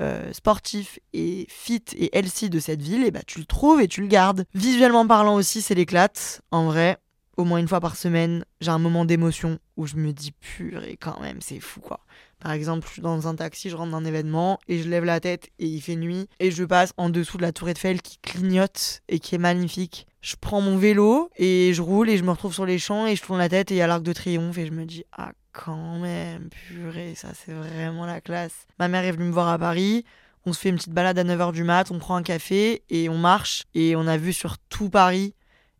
euh, 0.02 0.34
sportif 0.34 1.00
et 1.14 1.46
fit 1.50 1.84
et 1.96 2.18
healthy 2.18 2.50
de 2.50 2.60
cette 2.60 2.82
ville, 2.82 3.06
et 3.06 3.12
bah 3.12 3.24
tu 3.26 3.40
le 3.40 3.46
trouves 3.46 3.82
et 3.82 3.88
tu 3.88 4.02
le 4.02 4.08
gardes. 4.08 4.46
Visuellement 4.54 5.08
parlant 5.08 5.36
aussi, 5.36 5.62
c'est 5.62 5.76
l'éclate. 5.76 6.42
En 6.52 6.66
vrai, 6.66 6.98
au 7.38 7.44
moins 7.44 7.60
une 7.60 7.68
fois 7.68 7.80
par 7.80 7.96
semaine, 7.96 8.46
j'ai 8.62 8.72
un 8.72 8.80
moment 8.80 9.06
d'émotion 9.06 9.60
où 9.78 9.86
je 9.86 9.96
me 9.96 10.14
dis 10.14 10.32
purée 10.32 10.98
quand 11.00 11.20
même, 11.20 11.42
c'est 11.42 11.60
fou 11.60 11.80
quoi. 11.82 12.00
Par 12.40 12.52
exemple, 12.52 12.86
je 12.88 12.94
suis 12.94 13.02
dans 13.02 13.28
un 13.28 13.36
taxi, 13.36 13.70
je 13.70 13.76
rentre 13.76 13.92
d'un 13.92 14.06
événement 14.06 14.60
et 14.68 14.80
je 14.82 14.90
lève 14.90 15.04
la 15.04 15.20
tête 15.20 15.48
et 15.58 15.66
il 15.66 15.82
fait 15.82 15.96
nuit 15.96 16.28
et 16.40 16.52
je 16.52 16.64
passe 16.64 16.92
en 16.98 17.10
dessous 17.10 17.38
de 17.38 17.42
la 17.42 17.52
tour 17.52 17.70
Eiffel 17.70 18.02
qui 18.02 18.20
clignote 18.20 19.02
et 19.08 19.20
qui 19.20 19.36
est 19.36 19.40
magnifique. 19.40 20.08
Je 20.22 20.36
prends 20.40 20.62
mon 20.62 20.78
vélo 20.78 21.30
et 21.38 21.74
je 21.74 21.82
roule 21.82 22.10
et 22.10 22.18
je 22.18 22.24
me 22.24 22.32
retrouve 22.32 22.54
sur 22.54 22.66
les 22.66 22.80
champs 22.80 23.08
et 23.08 23.16
je 23.16 23.24
tourne 23.24 23.40
la 23.40 23.50
tête 23.50 23.72
et 23.72 23.76
il 23.76 23.78
y 23.78 23.82
a 23.82 23.88
l'Arc 23.88 24.04
de 24.04 24.14
Triomphe 24.14 24.58
et 24.58 24.66
je 24.66 24.72
me 24.72 24.86
dis 24.86 25.04
ah 25.14 25.32
quand 25.64 26.00
même, 26.00 26.50
purée, 26.50 27.16
ça 27.16 27.30
c'est 27.34 27.54
vraiment 27.54 28.06
la 28.06 28.22
classe. 28.22 28.68
Ma 28.80 28.88
mère 28.88 29.04
est 29.04 29.12
venue 29.12 29.26
me 29.26 29.32
voir 29.32 29.48
à 29.48 29.58
Paris. 29.58 30.06
On 30.46 30.54
se 30.54 30.60
fait 30.60 30.70
une 30.70 30.76
petite 30.76 30.94
balade 30.94 31.18
à 31.18 31.24
9h 31.24 31.54
du 31.54 31.64
mat, 31.64 31.90
on 31.90 31.98
prend 31.98 32.16
un 32.16 32.24
café 32.24 32.84
et 32.90 33.10
on 33.10 33.18
marche 33.18 33.64
et 33.74 33.96
on 33.96 34.06
a 34.06 34.18
vu 34.18 34.32
sur 34.32 34.58
tout 34.70 34.90
Paris 34.90 35.34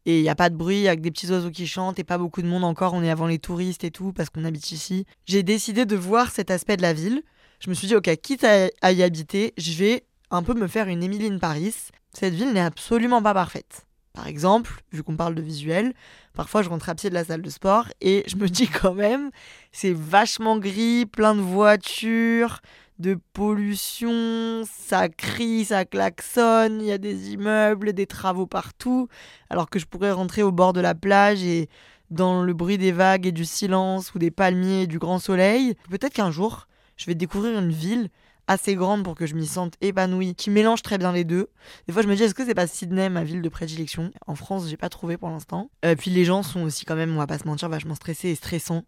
et 0.06 0.20
il 0.20 0.22
n'y 0.22 0.30
a 0.30 0.36
pas 0.36 0.50
de 0.50 0.56
bruit, 0.56 0.78
il 0.78 0.84
y 0.84 0.88
a 0.88 0.96
que 0.96 1.02
des 1.02 1.12
petits 1.12 1.30
oiseaux 1.32 1.50
qui 1.50 1.68
chantent 1.68 1.98
et 1.98 2.04
pas 2.04 2.18
beaucoup 2.18 2.42
de 2.42 2.48
monde 2.48 2.64
encore. 2.64 2.94
On 2.94 3.04
est 3.04 3.10
avant 3.10 3.28
les 3.28 3.40
touristes 3.40 3.84
et 3.84 3.92
tout 3.92 4.14
parce 4.14 4.30
qu'on 4.30 4.46
habite 4.46 4.72
ici. 4.72 5.06
J'ai 5.26 5.44
décidé 5.44 5.86
de 5.86 5.96
voir 5.96 6.32
cet 6.32 6.52
aspect 6.52 6.78
de 6.78 6.84
la 6.84 6.94
ville. 6.94 7.24
Je 7.60 7.70
me 7.70 7.74
suis 7.74 7.88
dit, 7.88 7.96
ok, 7.96 8.16
quitte 8.18 8.44
à, 8.44 8.92
y 8.92 9.02
habiter, 9.02 9.54
je 9.58 9.74
vais 9.74 10.06
un 10.30 10.44
peu 10.44 10.54
me 10.54 10.68
faire 10.68 10.88
une 10.88 11.02
Emily 11.02 11.28
in 11.28 11.40
Paris. 11.40 11.74
Cette 12.14 12.34
ville 12.34 12.54
n'est 12.54 12.60
absolument 12.60 13.22
pas 13.22 13.34
parfaite. 13.34 13.88
Par 14.16 14.28
exemple, 14.28 14.82
vu 14.94 15.04
qu'on 15.04 15.18
parle 15.18 15.36
de 15.36 15.42
visuel, 15.42 15.94
parfois 16.34 16.62
je 16.62 16.70
rentre 16.70 16.88
à 16.88 16.96
pied 16.96 17.10
de 17.10 17.14
la 17.14 17.26
salle 17.26 17.42
de 17.42 17.50
sport 17.50 17.90
et 18.00 18.24
je 18.28 18.38
me 18.38 18.48
dis 18.48 18.68
quand 18.68 18.94
même, 18.94 19.30
c'est 19.74 19.94
vachement 19.94 20.58
gris, 20.58 21.06
plein 21.06 21.36
de 21.36 21.42
voitures, 21.42 22.62
de 22.98 23.20
pollution, 23.34 24.64
ça 24.66 25.10
crie, 25.10 25.66
ça 25.66 25.84
klaxonne, 25.84 26.80
il 26.80 26.88
y 26.88 26.92
a 26.94 26.98
des 26.98 27.34
immeubles, 27.34 27.92
des 27.92 28.08
travaux 28.08 28.48
partout, 28.48 29.10
alors 29.50 29.70
que 29.70 29.80
je 29.80 29.86
pourrais 29.86 30.12
rentrer 30.14 30.44
au 30.44 30.54
bord 30.54 30.72
de 30.72 30.80
la 30.80 30.96
plage 30.96 31.44
et 31.44 31.68
dans 32.10 32.42
le 32.42 32.54
bruit 32.54 32.78
des 32.78 32.94
vagues 32.94 33.26
et 33.26 33.34
du 33.34 33.44
silence 33.44 34.16
ou 34.16 34.20
des 34.20 34.32
palmiers 34.32 34.84
et 34.84 34.88
du 34.88 34.98
grand 34.98 35.20
soleil. 35.20 35.76
Peut-être 35.90 36.14
qu'un 36.14 36.32
jour, 36.32 36.68
je 36.96 37.06
vais 37.08 37.16
découvrir 37.16 37.60
une 37.60 37.72
ville 37.72 38.10
assez 38.48 38.76
grande 38.76 39.04
pour 39.04 39.16
que 39.16 39.26
je 39.26 39.36
m'y 39.36 39.48
sente 39.48 39.74
épanouie, 39.82 40.36
qui 40.36 40.50
mélange 40.50 40.82
très 40.82 40.98
bien 40.98 41.12
les 41.12 41.24
deux. 41.24 41.50
Des 41.88 41.94
fois, 41.94 42.02
je 42.02 42.08
me 42.08 42.16
dis, 42.16 42.24
est-ce 42.24 42.34
que 42.34 42.46
c'est 42.46 42.56
pas 42.56 42.68
Sydney, 42.68 43.10
ma 43.10 43.24
ville 43.24 43.42
de 43.42 43.50
prédilection? 43.50 44.12
En 44.28 44.36
France, 44.36 44.68
j'ai 44.68 44.78
pas 44.78 44.90
trouvé 44.90 45.18
pour 45.18 45.30
l'instant. 45.30 45.70
Euh, 45.84 45.96
puis 45.96 46.12
les 46.12 46.26
gens 46.26 46.44
sont 46.44 46.62
aussi 46.64 46.86
quand 46.86 46.96
même, 46.96 47.14
on 47.14 47.18
va 47.18 47.28
pas 47.28 47.40
se 47.40 47.48
mentir, 47.48 47.70
vachement 47.70 47.96
stressés 47.96 48.30
et 48.30 48.36
stressants. 48.36 48.84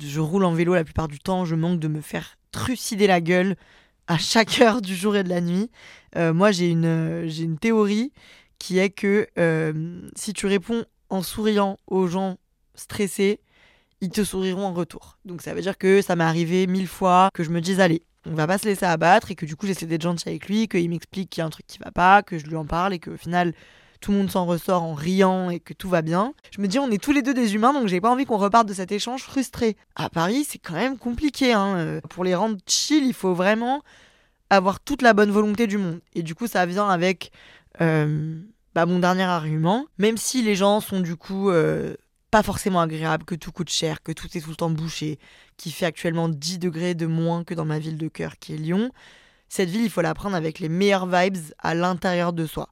Je 0.00 0.20
roule 0.20 0.44
en 0.44 0.52
vélo 0.52 0.74
la 0.74 0.84
plupart 0.84 1.08
du 1.08 1.18
temps, 1.18 1.44
je 1.44 1.54
manque 1.54 1.78
de 1.78 1.88
me 1.88 2.00
faire 2.00 2.36
trucider 2.52 3.06
la 3.06 3.20
gueule 3.20 3.56
à 4.06 4.18
chaque 4.18 4.60
heure 4.60 4.80
du 4.82 4.94
jour 4.94 5.16
et 5.16 5.24
de 5.24 5.28
la 5.28 5.40
nuit. 5.40 5.70
Euh, 6.16 6.32
moi, 6.32 6.52
j'ai 6.52 6.68
une, 6.68 7.24
j'ai 7.26 7.44
une 7.44 7.58
théorie 7.58 8.12
qui 8.58 8.78
est 8.78 8.90
que 8.90 9.28
euh, 9.38 10.08
si 10.16 10.32
tu 10.32 10.46
réponds 10.46 10.84
en 11.10 11.22
souriant 11.22 11.78
aux 11.86 12.06
gens 12.06 12.38
stressés, 12.74 13.40
ils 14.00 14.10
te 14.10 14.24
souriront 14.24 14.66
en 14.66 14.72
retour. 14.72 15.18
Donc 15.24 15.42
ça 15.42 15.54
veut 15.54 15.62
dire 15.62 15.78
que 15.78 16.02
ça 16.02 16.16
m'est 16.16 16.24
arrivé 16.24 16.66
mille 16.66 16.88
fois 16.88 17.28
que 17.34 17.42
je 17.42 17.50
me 17.50 17.60
dise 17.60 17.80
allez, 17.80 18.02
on 18.26 18.34
va 18.34 18.46
pas 18.46 18.58
se 18.58 18.66
laisser 18.66 18.86
abattre 18.86 19.30
et 19.30 19.34
que 19.34 19.46
du 19.46 19.56
coup 19.56 19.66
j'essaie 19.66 19.86
d'être 19.86 20.02
gentil 20.02 20.28
avec 20.28 20.48
lui, 20.48 20.68
qu'il 20.68 20.88
m'explique 20.88 21.30
qu'il 21.30 21.40
y 21.40 21.42
a 21.42 21.46
un 21.46 21.50
truc 21.50 21.66
qui 21.66 21.78
va 21.78 21.90
pas, 21.90 22.22
que 22.22 22.38
je 22.38 22.46
lui 22.46 22.56
en 22.56 22.64
parle 22.64 22.94
et 22.94 22.98
qu'au 22.98 23.16
final 23.16 23.52
tout 24.00 24.12
le 24.12 24.18
monde 24.18 24.30
s'en 24.30 24.44
ressort 24.44 24.82
en 24.82 24.94
riant 24.94 25.48
et 25.48 25.60
que 25.60 25.72
tout 25.72 25.88
va 25.88 26.02
bien. 26.02 26.34
Je 26.50 26.60
me 26.60 26.68
dis 26.68 26.78
on 26.78 26.90
est 26.90 27.02
tous 27.02 27.12
les 27.12 27.22
deux 27.22 27.34
des 27.34 27.54
humains 27.54 27.72
donc 27.72 27.88
j'ai 27.88 28.00
pas 28.00 28.10
envie 28.10 28.26
qu'on 28.26 28.36
reparte 28.36 28.68
de 28.68 28.74
cet 28.74 28.92
échange 28.92 29.22
frustré. 29.22 29.76
À 29.96 30.10
Paris 30.10 30.46
c'est 30.48 30.58
quand 30.58 30.74
même 30.74 30.98
compliqué 30.98 31.52
hein. 31.52 31.76
Euh, 31.76 32.00
pour 32.10 32.24
les 32.24 32.34
rendre 32.34 32.58
chill 32.66 33.04
il 33.04 33.14
faut 33.14 33.34
vraiment 33.34 33.82
avoir 34.50 34.80
toute 34.80 35.02
la 35.02 35.14
bonne 35.14 35.30
volonté 35.30 35.66
du 35.66 35.78
monde. 35.78 36.00
Et 36.14 36.22
du 36.22 36.34
coup 36.34 36.46
ça 36.46 36.66
vient 36.66 36.88
avec 36.88 37.30
euh, 37.80 38.38
bah, 38.74 38.86
mon 38.86 38.98
dernier 38.98 39.22
argument, 39.22 39.86
même 39.98 40.16
si 40.16 40.42
les 40.42 40.54
gens 40.54 40.80
sont 40.80 41.00
du 41.00 41.16
coup 41.16 41.50
euh, 41.50 41.94
pas 42.34 42.42
forcément 42.42 42.80
agréables, 42.80 43.24
que 43.24 43.36
tout 43.36 43.52
coûte 43.52 43.70
cher, 43.70 44.02
que 44.02 44.10
tout 44.10 44.26
est 44.36 44.40
tout 44.40 44.50
le 44.50 44.56
temps 44.56 44.68
bouché, 44.68 45.20
qui 45.56 45.70
fait 45.70 45.86
actuellement 45.86 46.28
10 46.28 46.58
degrés 46.58 46.96
de 46.96 47.06
moins 47.06 47.44
que 47.44 47.54
dans 47.54 47.64
ma 47.64 47.78
ville 47.78 47.96
de 47.96 48.08
cœur 48.08 48.40
qui 48.40 48.54
est 48.54 48.56
Lyon, 48.56 48.90
cette 49.48 49.68
ville, 49.68 49.84
il 49.84 49.88
faut 49.88 50.00
la 50.00 50.14
prendre 50.14 50.34
avec 50.34 50.58
les 50.58 50.68
meilleures 50.68 51.06
vibes 51.06 51.38
à 51.60 51.76
l'intérieur 51.76 52.32
de 52.32 52.44
soi. 52.44 52.70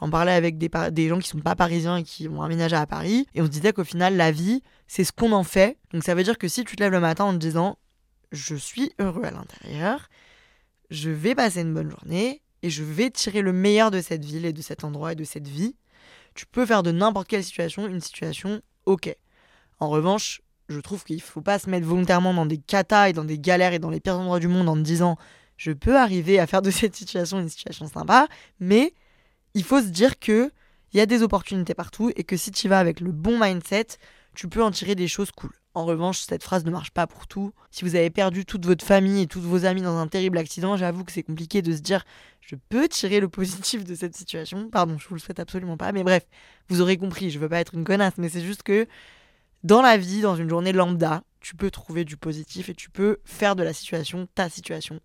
J'en 0.00 0.10
parlais 0.10 0.32
avec 0.32 0.58
des, 0.58 0.68
des, 0.90 1.08
gens 1.08 1.20
qui 1.20 1.28
sont 1.28 1.38
pas 1.38 1.54
parisiens 1.54 1.98
et 1.98 2.02
qui 2.02 2.26
ont 2.26 2.42
aménagé 2.42 2.74
à 2.74 2.88
Paris, 2.88 3.28
et 3.36 3.40
on 3.40 3.44
se 3.44 3.50
disait 3.50 3.72
qu'au 3.72 3.84
final, 3.84 4.16
la 4.16 4.32
vie, 4.32 4.64
c'est 4.88 5.04
ce 5.04 5.12
qu'on 5.12 5.30
en 5.30 5.44
fait. 5.44 5.78
Donc 5.92 6.02
ça 6.02 6.16
veut 6.16 6.24
dire 6.24 6.36
que 6.36 6.48
si 6.48 6.64
tu 6.64 6.74
te 6.74 6.82
lèves 6.82 6.90
le 6.90 6.98
matin 6.98 7.22
en 7.22 7.34
te 7.34 7.38
disant, 7.38 7.78
je 8.32 8.56
suis 8.56 8.90
heureux 8.98 9.22
à 9.22 9.30
l'intérieur, 9.30 10.08
je 10.90 11.10
vais 11.10 11.36
passer 11.36 11.60
une 11.60 11.72
bonne 11.72 11.88
journée, 11.90 12.42
et 12.64 12.70
je 12.70 12.82
vais 12.82 13.10
tirer 13.10 13.42
le 13.42 13.52
meilleur 13.52 13.92
de 13.92 14.00
cette 14.00 14.24
ville 14.24 14.44
et 14.44 14.52
de 14.52 14.60
cet 14.60 14.82
endroit 14.82 15.12
et 15.12 15.14
de 15.14 15.22
cette 15.22 15.46
vie. 15.46 15.76
Tu 16.34 16.46
peux 16.46 16.66
faire 16.66 16.82
de 16.82 16.90
n'importe 16.90 17.28
quelle 17.28 17.44
situation 17.44 17.86
une 17.86 18.00
situation 18.00 18.60
ok. 18.86 19.14
En 19.80 19.88
revanche, 19.88 20.40
je 20.68 20.80
trouve 20.80 21.04
qu'il 21.04 21.16
ne 21.16 21.20
faut 21.20 21.40
pas 21.40 21.58
se 21.58 21.68
mettre 21.68 21.86
volontairement 21.86 22.34
dans 22.34 22.46
des 22.46 22.58
catas 22.58 23.08
et 23.08 23.12
dans 23.12 23.24
des 23.24 23.38
galères 23.38 23.72
et 23.72 23.78
dans 23.78 23.90
les 23.90 24.00
pires 24.00 24.18
endroits 24.18 24.40
du 24.40 24.48
monde 24.48 24.68
en 24.68 24.76
te 24.76 24.80
disant 24.80 25.16
je 25.56 25.72
peux 25.72 25.96
arriver 25.96 26.38
à 26.38 26.46
faire 26.46 26.62
de 26.62 26.70
cette 26.70 26.96
situation 26.96 27.40
une 27.40 27.48
situation 27.48 27.86
sympa, 27.86 28.28
mais 28.60 28.94
il 29.54 29.64
faut 29.64 29.80
se 29.80 29.88
dire 29.88 30.18
que 30.18 30.50
il 30.92 30.98
y 30.98 31.00
a 31.00 31.06
des 31.06 31.22
opportunités 31.22 31.74
partout 31.74 32.12
et 32.14 32.22
que 32.22 32.36
si 32.36 32.52
tu 32.52 32.68
vas 32.68 32.78
avec 32.78 33.00
le 33.00 33.10
bon 33.10 33.38
mindset, 33.40 33.86
tu 34.36 34.48
peux 34.48 34.62
en 34.62 34.70
tirer 34.70 34.94
des 34.94 35.08
choses 35.08 35.32
cool. 35.32 35.50
En 35.74 35.84
revanche, 35.84 36.20
cette 36.20 36.44
phrase 36.44 36.64
ne 36.64 36.70
marche 36.70 36.92
pas 36.92 37.08
pour 37.08 37.26
tout. 37.26 37.52
Si 37.72 37.84
vous 37.84 37.96
avez 37.96 38.08
perdu 38.08 38.44
toute 38.44 38.64
votre 38.64 38.84
famille 38.84 39.22
et 39.22 39.26
tous 39.26 39.40
vos 39.40 39.64
amis 39.64 39.82
dans 39.82 39.98
un 39.98 40.06
terrible 40.06 40.38
accident, 40.38 40.76
j'avoue 40.76 41.02
que 41.02 41.10
c'est 41.10 41.24
compliqué 41.24 41.62
de 41.62 41.72
se 41.72 41.80
dire 41.80 42.04
je 42.40 42.54
peux 42.68 42.88
tirer 42.88 43.18
le 43.18 43.28
positif 43.28 43.84
de 43.84 43.94
cette 43.94 44.16
situation. 44.16 44.68
Pardon, 44.70 44.98
je 44.98 45.08
vous 45.08 45.14
le 45.14 45.20
souhaite 45.20 45.40
absolument 45.40 45.76
pas. 45.76 45.90
Mais 45.90 46.04
bref, 46.04 46.26
vous 46.68 46.80
aurez 46.80 46.96
compris, 46.96 47.30
je 47.30 47.40
veux 47.40 47.48
pas 47.48 47.58
être 47.58 47.74
une 47.74 47.84
connasse, 47.84 48.14
mais 48.18 48.28
c'est 48.28 48.42
juste 48.42 48.62
que 48.62 48.86
dans 49.64 49.82
la 49.82 49.96
vie, 49.96 50.20
dans 50.20 50.36
une 50.36 50.48
journée 50.48 50.72
lambda, 50.72 51.24
tu 51.44 51.56
peux 51.56 51.70
trouver 51.70 52.06
du 52.06 52.16
positif 52.16 52.70
et 52.70 52.74
tu 52.74 52.88
peux 52.88 53.18
faire 53.26 53.54
de 53.54 53.62
la 53.62 53.74
situation 53.74 54.26
ta 54.34 54.48
situation. 54.48 55.00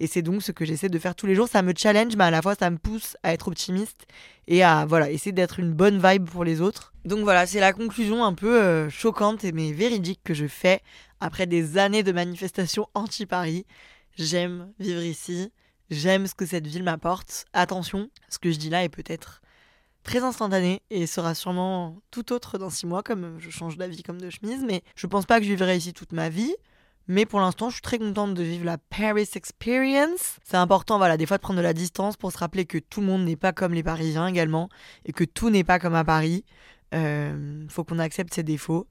Et 0.00 0.06
c'est 0.06 0.22
donc 0.22 0.42
ce 0.42 0.50
que 0.50 0.64
j'essaie 0.64 0.88
de 0.88 0.98
faire 0.98 1.14
tous 1.14 1.26
les 1.26 1.34
jours. 1.34 1.48
Ça 1.48 1.60
me 1.60 1.74
challenge, 1.76 2.16
mais 2.16 2.24
à 2.24 2.30
la 2.30 2.40
fois 2.40 2.54
ça 2.54 2.70
me 2.70 2.78
pousse 2.78 3.18
à 3.22 3.34
être 3.34 3.48
optimiste 3.48 4.06
et 4.48 4.62
à 4.64 4.86
voilà 4.86 5.10
essayer 5.10 5.32
d'être 5.32 5.60
une 5.60 5.74
bonne 5.74 6.00
vibe 6.02 6.24
pour 6.24 6.44
les 6.44 6.62
autres. 6.62 6.94
Donc 7.04 7.20
voilà, 7.20 7.44
c'est 7.44 7.60
la 7.60 7.74
conclusion 7.74 8.24
un 8.24 8.32
peu 8.32 8.58
euh, 8.58 8.88
choquante 8.88 9.44
mais 9.44 9.72
véridique 9.72 10.20
que 10.24 10.32
je 10.32 10.46
fais 10.46 10.80
après 11.20 11.46
des 11.46 11.76
années 11.76 12.02
de 12.02 12.12
manifestations 12.12 12.88
anti-Paris. 12.94 13.66
J'aime 14.16 14.72
vivre 14.78 15.02
ici, 15.02 15.52
j'aime 15.90 16.26
ce 16.26 16.34
que 16.34 16.46
cette 16.46 16.66
ville 16.66 16.84
m'apporte. 16.84 17.44
Attention, 17.52 18.08
ce 18.30 18.38
que 18.38 18.50
je 18.50 18.56
dis 18.56 18.70
là 18.70 18.82
est 18.82 18.88
peut-être 18.88 19.41
très 20.02 20.20
instantané 20.20 20.82
et 20.90 21.06
sera 21.06 21.34
sûrement 21.34 21.98
tout 22.10 22.32
autre 22.32 22.58
dans 22.58 22.70
six 22.70 22.86
mois, 22.86 23.02
comme 23.02 23.38
je 23.38 23.50
change 23.50 23.76
d'avis 23.76 24.02
comme 24.02 24.20
de 24.20 24.30
chemise. 24.30 24.64
Mais 24.64 24.82
je 24.96 25.06
pense 25.06 25.26
pas 25.26 25.38
que 25.38 25.44
je 25.44 25.50
vivrai 25.50 25.76
ici 25.76 25.92
toute 25.92 26.12
ma 26.12 26.28
vie. 26.28 26.54
Mais 27.08 27.26
pour 27.26 27.40
l'instant, 27.40 27.68
je 27.68 27.74
suis 27.74 27.82
très 27.82 27.98
contente 27.98 28.34
de 28.34 28.42
vivre 28.42 28.64
la 28.64 28.78
Paris 28.78 29.28
Experience. 29.34 30.38
C'est 30.44 30.56
important, 30.56 30.98
voilà, 30.98 31.16
des 31.16 31.26
fois 31.26 31.36
de 31.36 31.42
prendre 31.42 31.58
de 31.58 31.62
la 31.62 31.72
distance 31.72 32.16
pour 32.16 32.30
se 32.30 32.38
rappeler 32.38 32.64
que 32.64 32.78
tout 32.78 33.00
le 33.00 33.06
monde 33.06 33.24
n'est 33.24 33.36
pas 33.36 33.52
comme 33.52 33.74
les 33.74 33.82
Parisiens 33.82 34.28
également 34.28 34.68
et 35.04 35.12
que 35.12 35.24
tout 35.24 35.50
n'est 35.50 35.64
pas 35.64 35.78
comme 35.78 35.94
à 35.94 36.04
Paris. 36.04 36.44
Euh, 36.94 37.64
faut 37.68 37.84
qu'on 37.84 37.98
accepte 37.98 38.34
ses 38.34 38.42
défauts 38.42 38.86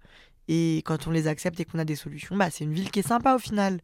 et 0.48 0.82
quand 0.86 1.08
on 1.08 1.12
les 1.12 1.28
accepte 1.28 1.60
et 1.60 1.66
qu'on 1.66 1.80
a 1.80 1.86
des 1.86 1.96
solutions, 1.96 2.36
bah 2.36 2.50
c'est 2.50 2.64
une 2.64 2.74
ville 2.74 2.92
qui 2.92 3.00
est 3.00 3.08
sympa 3.08 3.36
au 3.36 3.40
final. 3.40 3.80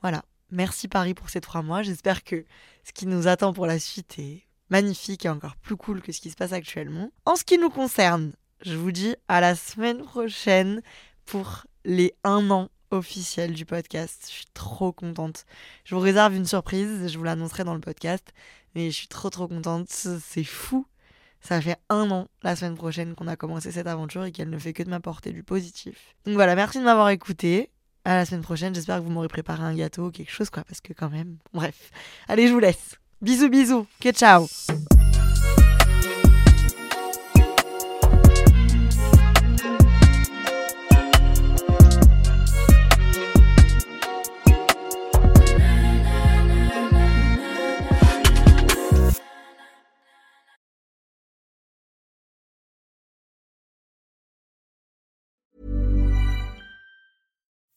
Voilà. 0.00 0.24
Merci 0.50 0.86
Paris 0.86 1.12
pour 1.12 1.28
ces 1.28 1.40
trois 1.40 1.62
mois. 1.62 1.82
J'espère 1.82 2.22
que 2.22 2.44
ce 2.84 2.92
qui 2.92 3.06
nous 3.06 3.26
attend 3.26 3.52
pour 3.52 3.66
la 3.66 3.80
suite 3.80 4.18
est 4.18 4.45
magnifique 4.70 5.24
et 5.24 5.28
encore 5.28 5.56
plus 5.56 5.76
cool 5.76 6.02
que 6.02 6.12
ce 6.12 6.20
qui 6.20 6.30
se 6.30 6.36
passe 6.36 6.52
actuellement. 6.52 7.10
En 7.24 7.36
ce 7.36 7.44
qui 7.44 7.58
nous 7.58 7.70
concerne, 7.70 8.32
je 8.62 8.76
vous 8.76 8.92
dis 8.92 9.14
à 9.28 9.40
la 9.40 9.54
semaine 9.54 10.02
prochaine 10.02 10.82
pour 11.24 11.66
les 11.84 12.14
un 12.24 12.50
an 12.50 12.68
officiels 12.90 13.52
du 13.52 13.64
podcast. 13.64 14.24
Je 14.28 14.32
suis 14.32 14.46
trop 14.54 14.92
contente. 14.92 15.44
Je 15.84 15.94
vous 15.94 16.00
réserve 16.00 16.34
une 16.34 16.46
surprise, 16.46 17.08
je 17.08 17.18
vous 17.18 17.24
l'annoncerai 17.24 17.64
dans 17.64 17.74
le 17.74 17.80
podcast, 17.80 18.32
mais 18.74 18.90
je 18.90 18.96
suis 18.96 19.08
trop 19.08 19.30
trop 19.30 19.48
contente. 19.48 19.88
C'est 19.88 20.44
fou. 20.44 20.86
Ça 21.40 21.60
fait 21.60 21.76
un 21.90 22.10
an 22.10 22.28
la 22.42 22.56
semaine 22.56 22.74
prochaine 22.74 23.14
qu'on 23.14 23.28
a 23.28 23.36
commencé 23.36 23.70
cette 23.70 23.86
aventure 23.86 24.24
et 24.24 24.32
qu'elle 24.32 24.50
ne 24.50 24.58
fait 24.58 24.72
que 24.72 24.82
de 24.82 24.90
m'apporter 24.90 25.32
du 25.32 25.44
positif. 25.44 26.16
Donc 26.24 26.34
voilà, 26.34 26.56
merci 26.56 26.78
de 26.78 26.84
m'avoir 26.84 27.10
écouté. 27.10 27.70
À 28.04 28.16
la 28.16 28.24
semaine 28.24 28.42
prochaine, 28.42 28.74
j'espère 28.74 28.98
que 28.98 29.02
vous 29.02 29.10
m'aurez 29.10 29.28
préparé 29.28 29.62
un 29.62 29.74
gâteau 29.74 30.06
ou 30.06 30.10
quelque 30.10 30.30
chose 30.30 30.50
quoi, 30.50 30.64
parce 30.64 30.80
que 30.80 30.92
quand 30.92 31.10
même. 31.10 31.38
Bref. 31.52 31.90
Allez, 32.28 32.48
je 32.48 32.52
vous 32.52 32.60
laisse. 32.60 32.96
Bisous, 33.20 33.48
bisous. 33.48 33.86
Que 33.98 34.12
ciao. 34.12 34.46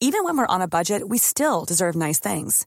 Even 0.02 0.24
when 0.24 0.36
we're 0.36 0.46
on 0.46 0.60
a 0.60 0.66
budget, 0.66 1.08
we 1.08 1.18
still 1.18 1.64
deserve 1.64 1.94
nice 1.94 2.18
things. 2.18 2.66